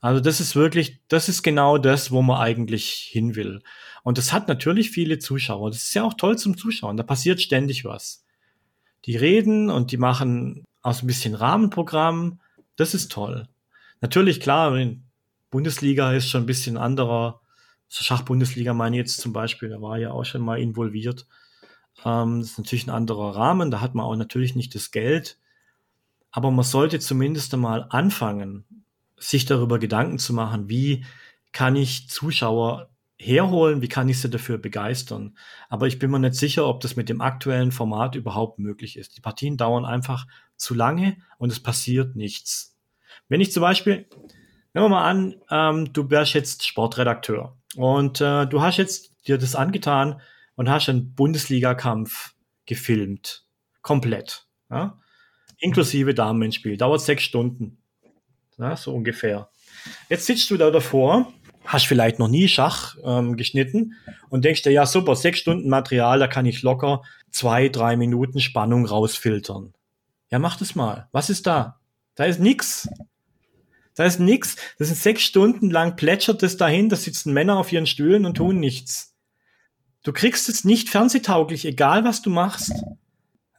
[0.00, 3.62] Also das ist wirklich, das ist genau das, wo man eigentlich hin will.
[4.02, 5.70] Und das hat natürlich viele Zuschauer.
[5.70, 6.96] Das ist ja auch toll zum Zuschauen.
[6.96, 8.24] Da passiert ständig was.
[9.04, 12.40] Die reden und die machen aus ein bisschen Rahmenprogramm.
[12.74, 13.46] Das ist toll.
[14.00, 14.76] Natürlich, klar,
[15.52, 17.42] Bundesliga ist schon ein bisschen anderer.
[17.88, 21.28] Schachbundesliga meine ich jetzt zum Beispiel, da war ja auch schon mal involviert.
[22.04, 25.38] Ähm, das ist natürlich ein anderer Rahmen, da hat man auch natürlich nicht das Geld.
[26.30, 28.84] Aber man sollte zumindest einmal anfangen,
[29.16, 31.04] sich darüber Gedanken zu machen, wie
[31.52, 35.36] kann ich Zuschauer herholen, wie kann ich sie dafür begeistern.
[35.68, 39.16] Aber ich bin mir nicht sicher, ob das mit dem aktuellen Format überhaupt möglich ist.
[39.16, 40.26] Die Partien dauern einfach
[40.56, 42.76] zu lange und es passiert nichts.
[43.28, 44.06] Wenn ich zum Beispiel,
[44.72, 49.38] nehmen wir mal an, ähm, du wärst jetzt Sportredakteur und äh, du hast jetzt dir
[49.38, 50.20] das angetan
[50.58, 52.34] und hast einen Bundesliga-Kampf
[52.66, 53.46] gefilmt.
[53.80, 54.46] Komplett.
[54.68, 54.98] Ja?
[55.58, 56.76] Inklusive Damenspiel.
[56.76, 57.78] Dauert sechs Stunden.
[58.58, 59.48] Ja, so ungefähr.
[60.10, 61.32] Jetzt sitzt du da davor
[61.68, 63.94] hast vielleicht noch nie Schach ähm, geschnitten
[64.30, 68.40] und denkst dir, ja super, sechs Stunden Material, da kann ich locker zwei, drei Minuten
[68.40, 69.74] Spannung rausfiltern.
[70.30, 71.08] Ja, mach das mal.
[71.12, 71.78] Was ist da?
[72.14, 72.88] Da ist nix.
[73.94, 74.56] Da ist nix.
[74.78, 78.38] Das sind sechs Stunden lang plätschert es dahin, da sitzen Männer auf ihren Stühlen und
[78.38, 79.14] tun nichts.
[80.08, 82.72] Du kriegst es nicht fernsehtauglich, egal was du machst.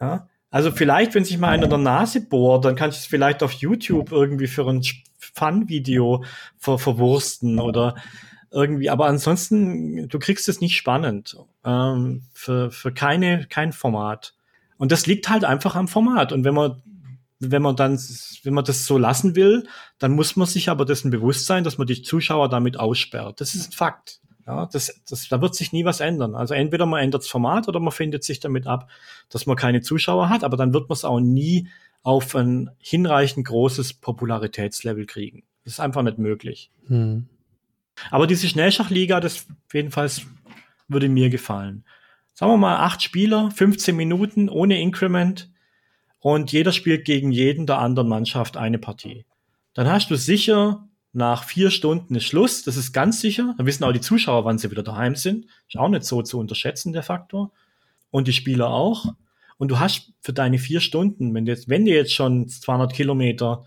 [0.01, 0.27] Ja?
[0.49, 3.51] Also vielleicht, wenn sich mal einer der Nase bohrt, dann kannst du es vielleicht auf
[3.51, 4.81] YouTube irgendwie für ein
[5.19, 6.23] Fun-Video
[6.57, 7.93] ver verwursten oder
[8.49, 14.33] irgendwie, aber ansonsten, du kriegst es nicht spannend ähm, für, für keine, kein Format.
[14.79, 16.31] Und das liegt halt einfach am Format.
[16.31, 16.81] Und wenn man,
[17.37, 17.99] wenn man dann,
[18.41, 19.67] wenn man das so lassen will,
[19.99, 23.39] dann muss man sich aber dessen bewusst sein, dass man die Zuschauer damit aussperrt.
[23.39, 24.19] Das ist ein Fakt.
[24.49, 26.33] Ja, das, das, da wird sich nie was ändern.
[26.33, 28.89] Also entweder man ändert das Format oder man findet sich damit ab,
[29.29, 31.67] dass man keine Zuschauer hat, aber dann wird man es auch nie
[32.01, 35.43] auf ein hinreichend großes Popularitätslevel kriegen.
[35.65, 36.71] Das ist einfach nicht möglich.
[36.87, 37.27] Hm.
[38.09, 40.23] Aber diese Schnellschachliga, das jedenfalls
[40.87, 41.85] würde mir gefallen.
[42.33, 45.51] Sagen wir mal acht Spieler, 15 Minuten ohne Increment
[46.17, 49.25] und jeder spielt gegen jeden der anderen Mannschaft eine Partie.
[49.75, 50.88] Dann hast du sicher
[51.19, 53.53] nach vier Stunden ist Schluss, das ist ganz sicher.
[53.57, 55.45] Dann wissen auch die Zuschauer, wann sie wieder daheim sind.
[55.67, 57.51] Ist auch nicht so zu unterschätzen, der Faktor.
[58.09, 59.13] Und die Spieler auch.
[59.57, 62.93] Und du hast für deine vier Stunden, wenn du jetzt, wenn du jetzt schon 200
[62.93, 63.65] Kilometer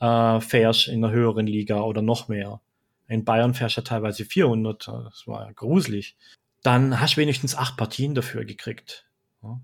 [0.00, 2.60] äh, fährst in einer höheren Liga oder noch mehr,
[3.06, 6.16] in Bayern fährst du ja teilweise 400, das war ja gruselig,
[6.62, 9.06] dann hast du wenigstens acht Partien dafür gekriegt.
[9.42, 9.60] Ja.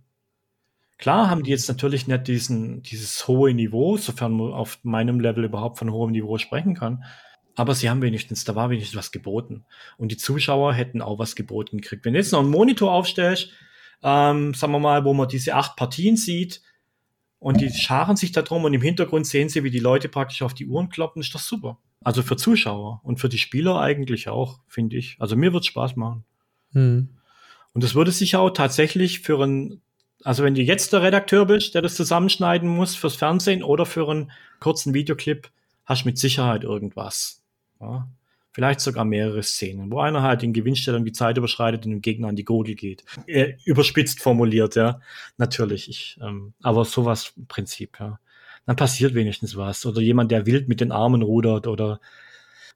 [0.98, 5.44] Klar haben die jetzt natürlich nicht diesen, dieses hohe Niveau, sofern man auf meinem Level
[5.44, 7.04] überhaupt von hohem Niveau sprechen kann.
[7.56, 9.64] Aber sie haben wenigstens, da war wenigstens was geboten.
[9.96, 12.04] Und die Zuschauer hätten auch was geboten gekriegt.
[12.04, 13.50] Wenn du jetzt noch einen Monitor aufstellst,
[14.02, 16.62] ähm, sagen wir mal, wo man diese acht Partien sieht
[17.38, 20.42] und die scharen sich da drum und im Hintergrund sehen sie, wie die Leute praktisch
[20.42, 21.78] auf die Uhren kloppen, ist das super.
[22.02, 25.16] Also für Zuschauer und für die Spieler eigentlich auch, finde ich.
[25.20, 26.24] Also mir wird Spaß machen.
[26.72, 27.08] Hm.
[27.72, 29.80] Und das würde sich auch tatsächlich für ein,
[30.24, 34.08] also wenn du jetzt der Redakteur bist, der das zusammenschneiden muss fürs Fernsehen oder für
[34.08, 35.50] einen kurzen Videoclip,
[35.84, 37.42] hast du mit Sicherheit irgendwas.
[37.78, 38.08] Ja?
[38.52, 42.28] Vielleicht sogar mehrere Szenen, wo einer halt in Gewinnstellung die Zeit überschreitet und dem Gegner
[42.28, 43.04] an die Gurgel geht.
[43.26, 45.00] Äh, überspitzt formuliert, ja.
[45.36, 45.90] Natürlich.
[45.90, 48.18] Ich, ähm, aber sowas im Prinzip, ja.
[48.64, 49.84] Dann passiert wenigstens was.
[49.84, 52.00] Oder jemand, der wild mit den Armen rudert oder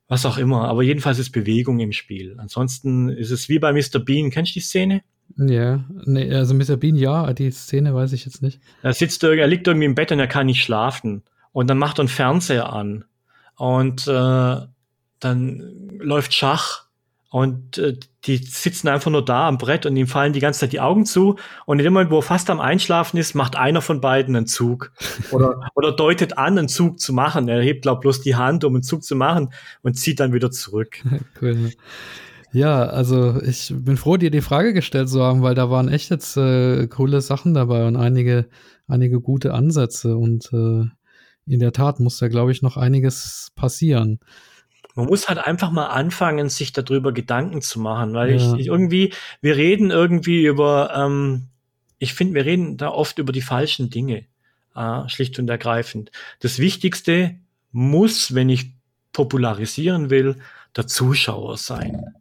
[0.07, 0.69] was auch immer.
[0.69, 2.35] Aber jedenfalls ist Bewegung im Spiel.
[2.39, 4.01] Ansonsten ist es wie bei Mr.
[4.01, 4.31] Bean.
[4.31, 5.03] Kennst du die Szene?
[5.37, 6.77] Ja, nee, also Mr.
[6.77, 8.61] Bean ja, die Szene weiß ich jetzt nicht.
[8.83, 11.23] Er sitzt, er liegt irgendwie im Bett und er kann nicht schlafen.
[11.53, 13.05] Und dann macht er einen Fernseher an.
[13.57, 14.57] Und äh,
[15.21, 16.89] dann läuft Schach
[17.31, 20.73] und äh, die sitzen einfach nur da am Brett und ihm fallen die ganze Zeit
[20.73, 21.37] die Augen zu.
[21.67, 24.47] Und in dem Moment, wo er fast am Einschlafen ist, macht einer von beiden einen
[24.47, 24.93] Zug.
[25.31, 27.49] Oder, oder deutet an, einen Zug zu machen.
[27.49, 29.53] Er hebt, glaub bloß die Hand, um einen Zug zu machen
[29.83, 30.99] und zieht dann wieder zurück.
[31.43, 31.73] cool.
[32.53, 36.11] Ja, also ich bin froh, dir die Frage gestellt zu haben, weil da waren echt
[36.11, 38.49] jetzt äh, coole Sachen dabei und einige,
[38.87, 40.17] einige gute Ansätze.
[40.17, 40.87] Und äh,
[41.47, 44.21] in der Tat muss da, glaube ich, noch einiges passieren
[44.99, 48.37] man muss halt einfach mal anfangen, sich darüber Gedanken zu machen, weil ja.
[48.37, 51.51] ich, ich, irgendwie, wir reden irgendwie über, ähm,
[52.01, 54.25] ich finde, wir reden da oft über die falschen Dinge,
[54.75, 56.11] äh, schlicht und ergreifend.
[56.41, 57.37] Das Wichtigste
[57.71, 58.73] muss, wenn ich
[59.13, 60.37] popularisieren will,
[60.75, 62.17] der Zuschauer sein.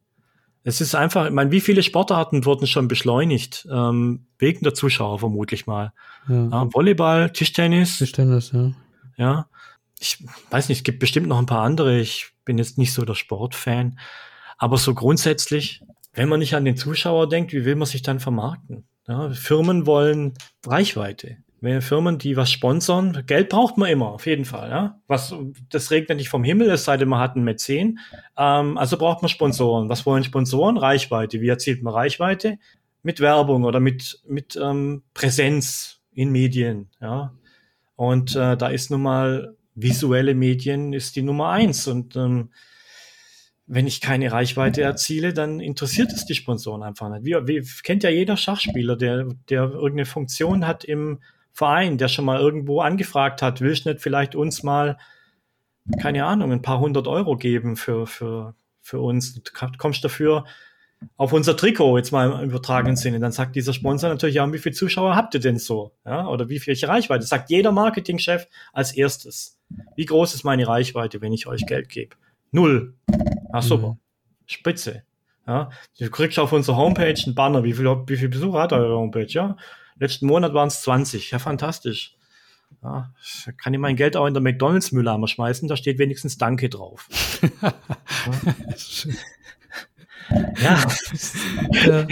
[0.63, 3.67] Es ist einfach, ich meine, wie viele Sportarten wurden schon beschleunigt?
[3.71, 5.93] Ähm, wegen der Zuschauer vermutlich mal.
[6.27, 6.63] Ja.
[6.63, 7.97] Äh, Volleyball, Tischtennis.
[7.97, 8.73] Tischtennis, ja.
[9.15, 9.49] Ja.
[9.99, 11.99] Ich weiß nicht, es gibt bestimmt noch ein paar andere.
[11.99, 13.99] Ich bin jetzt nicht so der Sportfan.
[14.57, 15.81] Aber so grundsätzlich,
[16.13, 18.87] wenn man nicht an den Zuschauer denkt, wie will man sich dann vermarkten?
[19.07, 20.33] Ja, Firmen wollen
[20.65, 21.37] Reichweite.
[21.59, 24.69] Wenn Firmen, die was sponsern, Geld braucht man immer, auf jeden Fall.
[24.69, 24.99] Ja?
[25.07, 25.33] Was,
[25.69, 27.99] das regnet nicht vom Himmel, es sei denn, man hat einen Mäzen.
[28.37, 29.89] Ähm, also braucht man Sponsoren.
[29.89, 30.77] Was wollen Sponsoren?
[30.77, 31.41] Reichweite.
[31.41, 32.59] Wie erzielt man Reichweite?
[33.01, 36.89] Mit Werbung oder mit, mit ähm, Präsenz in Medien.
[37.01, 37.33] Ja?
[37.95, 41.87] Und äh, da ist nun mal visuelle Medien ist die Nummer eins.
[41.87, 42.49] Und ähm,
[43.67, 47.25] wenn ich keine Reichweite erziele, dann interessiert es die Sponsoren einfach nicht.
[47.25, 51.19] Wie, wie kennt ja jeder Schachspieler, der, der irgendeine Funktion hat im
[51.57, 54.99] Verein, der schon mal irgendwo angefragt hat, willst du nicht vielleicht uns mal,
[55.99, 59.33] keine Ahnung, ein paar hundert Euro geben für, für, für uns?
[59.33, 59.41] Du
[59.79, 60.45] kommst dafür
[61.15, 64.59] auf unser Trikot, jetzt mal im übertragenen Sinne, dann sagt dieser Sponsor natürlich, ja, wie
[64.59, 65.93] viele Zuschauer habt ihr denn so?
[66.05, 67.21] Ja, oder wie viel Reichweite?
[67.21, 69.57] Das sagt jeder Marketingchef als erstes.
[69.95, 72.15] Wie groß ist meine Reichweite, wenn ich euch Geld gebe?
[72.51, 72.93] Null.
[73.51, 73.93] Ach super.
[73.93, 73.99] Mhm.
[74.45, 75.01] Spitze.
[75.47, 77.63] Ja, du kriegst auf unserer Homepage einen Banner.
[77.63, 79.25] Wie viel, wie viel Besucher hat eure Homepage?
[79.25, 79.57] Ja,
[79.99, 81.31] letzten Monat waren es 20.
[81.31, 82.15] Ja, fantastisch.
[82.83, 83.11] Ja,
[83.57, 87.07] kann ich mein Geld auch in der McDonalds-Mülleimer schmeißen, da steht wenigstens Danke drauf.
[90.61, 90.83] ja.
[91.85, 92.07] Ja.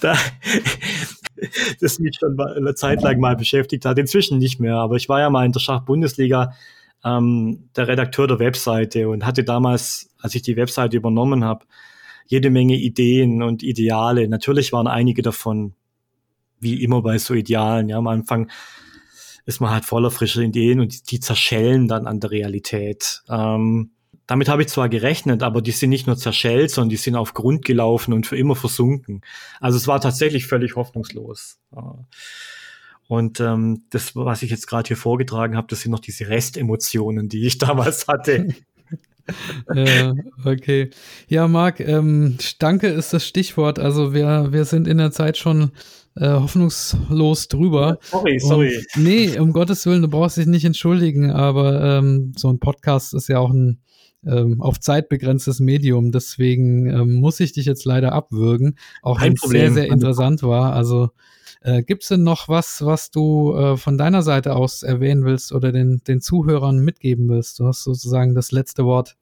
[0.00, 0.16] da,
[1.80, 5.20] das mich schon eine Zeit lang mal beschäftigt hat, inzwischen nicht mehr, aber ich war
[5.20, 6.52] ja mal in der Schachbundesliga
[7.04, 11.64] ähm, der Redakteur der Webseite und hatte damals, als ich die Webseite übernommen habe,
[12.26, 14.28] jede Menge Ideen und Ideale.
[14.28, 15.74] Natürlich waren einige davon,
[16.64, 18.50] wie immer bei so Idealen, ja, am Anfang
[19.46, 23.22] ist man halt voller frischer Ideen und die, zerschellen dann an der Realität.
[23.28, 23.90] Ähm,
[24.26, 27.34] damit habe ich zwar gerechnet, aber die sind nicht nur zerschellt, sondern die sind auf
[27.34, 29.20] Grund gelaufen und für immer versunken.
[29.60, 31.58] Also es war tatsächlich völlig hoffnungslos.
[33.06, 37.28] Und ähm, das, was ich jetzt gerade hier vorgetragen habe, das sind noch diese Restemotionen,
[37.28, 38.48] die ich damals hatte.
[39.74, 40.90] ja, okay.
[41.28, 43.78] Ja, Marc, ähm, danke ist das Stichwort.
[43.78, 45.70] Also wir, wir sind in der Zeit schon
[46.16, 47.98] äh, hoffnungslos drüber.
[48.02, 48.76] Sorry, sorry.
[48.76, 53.14] Und, nee, um Gottes Willen, du brauchst dich nicht entschuldigen, aber ähm, so ein Podcast
[53.14, 53.80] ist ja auch ein
[54.26, 56.12] ähm, auf Zeit begrenztes Medium.
[56.12, 60.72] Deswegen ähm, muss ich dich jetzt leider abwürgen, auch wenn es sehr, sehr interessant war.
[60.72, 61.10] Also
[61.60, 65.52] äh, gibt es denn noch was, was du äh, von deiner Seite aus erwähnen willst
[65.52, 67.58] oder den, den Zuhörern mitgeben willst?
[67.58, 69.16] Du hast sozusagen das letzte Wort.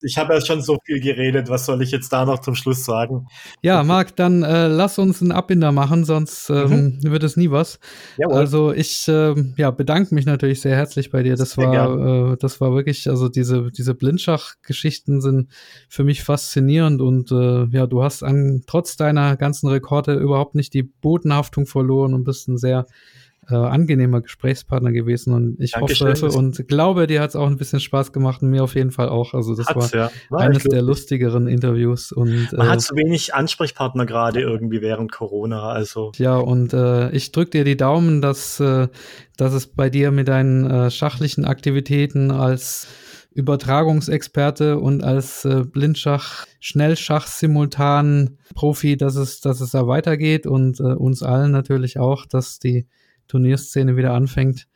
[0.00, 1.48] Ich habe ja schon so viel geredet.
[1.48, 3.26] Was soll ich jetzt da noch zum Schluss sagen?
[3.62, 7.10] Ja, Marc, dann äh, lass uns einen Abbinder machen, sonst ähm, mhm.
[7.10, 7.80] wird es nie was.
[8.16, 8.36] Jawohl.
[8.36, 11.36] Also ich äh, ja, bedanke mich natürlich sehr herzlich bei dir.
[11.36, 15.50] Das sehr war, äh, das war wirklich, also diese, diese Blindschach-Geschichten sind
[15.88, 20.74] für mich faszinierend und äh, ja, du hast an, trotz deiner ganzen Rekorde überhaupt nicht
[20.74, 22.86] die Bodenhaftung verloren und bist ein sehr
[23.50, 26.08] äh, angenehmer Gesprächspartner gewesen und ich Dankeschön.
[26.08, 28.90] hoffe und glaube, dir hat es auch ein bisschen Spaß gemacht und mir auf jeden
[28.90, 29.34] Fall auch.
[29.34, 30.10] Also das Hat's, war, ja.
[30.28, 35.12] war, eines der lustigeren Interviews und man äh, hat so wenig Ansprechpartner gerade irgendwie während
[35.12, 35.68] Corona.
[35.68, 38.88] Also ja und äh, ich drücke dir die Daumen, dass äh,
[39.36, 42.88] dass es bei dir mit deinen äh, schachlichen Aktivitäten als
[43.38, 50.80] Übertragungsexperte und als äh, Blindschach, Schnellschach simultan Profi, dass es, dass es da weitergeht und
[50.80, 52.88] äh, uns allen natürlich auch, dass die
[53.28, 54.66] Turnierszene wieder anfängt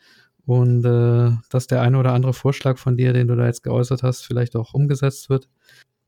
[0.47, 4.03] und äh, dass der eine oder andere Vorschlag von dir, den du da jetzt geäußert
[4.03, 5.49] hast, vielleicht auch umgesetzt wird.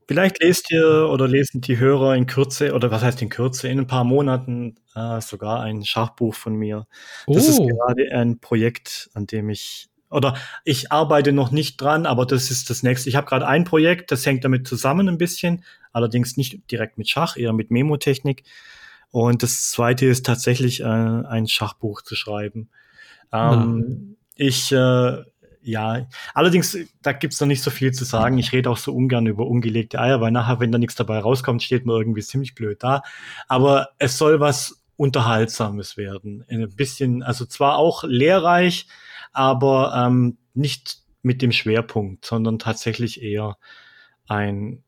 [0.06, 3.78] Vielleicht lest ihr oder lesen die Hörer in Kürze, oder was heißt in Kürze, in
[3.78, 6.86] ein paar Monaten äh, sogar ein Schachbuch von mir.
[7.26, 7.50] Das oh.
[7.50, 12.50] ist gerade ein Projekt, an dem ich, oder ich arbeite noch nicht dran, aber das
[12.50, 13.08] ist das nächste.
[13.08, 17.08] Ich habe gerade ein Projekt, das hängt damit zusammen ein bisschen, allerdings nicht direkt mit
[17.08, 18.42] Schach, eher mit Memotechnik.
[19.14, 22.68] Und das zweite ist tatsächlich äh, ein Schachbuch zu schreiben.
[23.32, 24.46] Ähm, ja.
[24.46, 25.22] Ich, äh,
[25.62, 28.38] ja, allerdings, da gibt's noch nicht so viel zu sagen.
[28.38, 31.62] Ich rede auch so ungern über ungelegte Eier, weil nachher, wenn da nichts dabei rauskommt,
[31.62, 33.02] steht man irgendwie ziemlich blöd da.
[33.46, 36.44] Aber es soll was Unterhaltsames werden.
[36.48, 38.88] Ein bisschen, also zwar auch lehrreich,
[39.32, 43.58] aber ähm, nicht mit dem Schwerpunkt, sondern tatsächlich eher
[44.26, 44.82] ein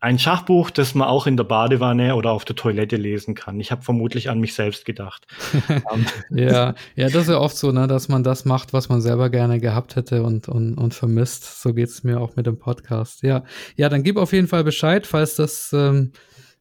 [0.00, 3.58] ein Schachbuch, das man auch in der Badewanne oder auf der Toilette lesen kann.
[3.58, 5.26] Ich habe vermutlich an mich selbst gedacht.
[5.68, 9.00] Ähm, ja, ja, das ist ja oft so, ne, dass man das macht, was man
[9.00, 11.62] selber gerne gehabt hätte und, und, und vermisst.
[11.62, 13.22] So geht's mir auch mit dem Podcast.
[13.22, 13.44] Ja,
[13.76, 16.12] ja, dann gib auf jeden Fall Bescheid, falls das, ähm,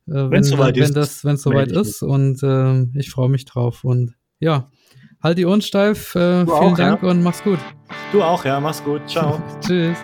[0.08, 2.04] äh, wenn, soweit wenn, ist, das, wenn es soweit ist.
[2.04, 3.84] Und äh, ich freue mich drauf.
[3.84, 4.70] Und ja,
[5.22, 6.16] halt die Ohren steif.
[6.16, 7.10] Äh, vielen auch, Dank ja.
[7.10, 7.60] und mach's gut.
[8.12, 9.02] Du auch, ja, mach's gut.
[9.10, 9.42] Ciao.
[9.62, 9.98] Tschüss.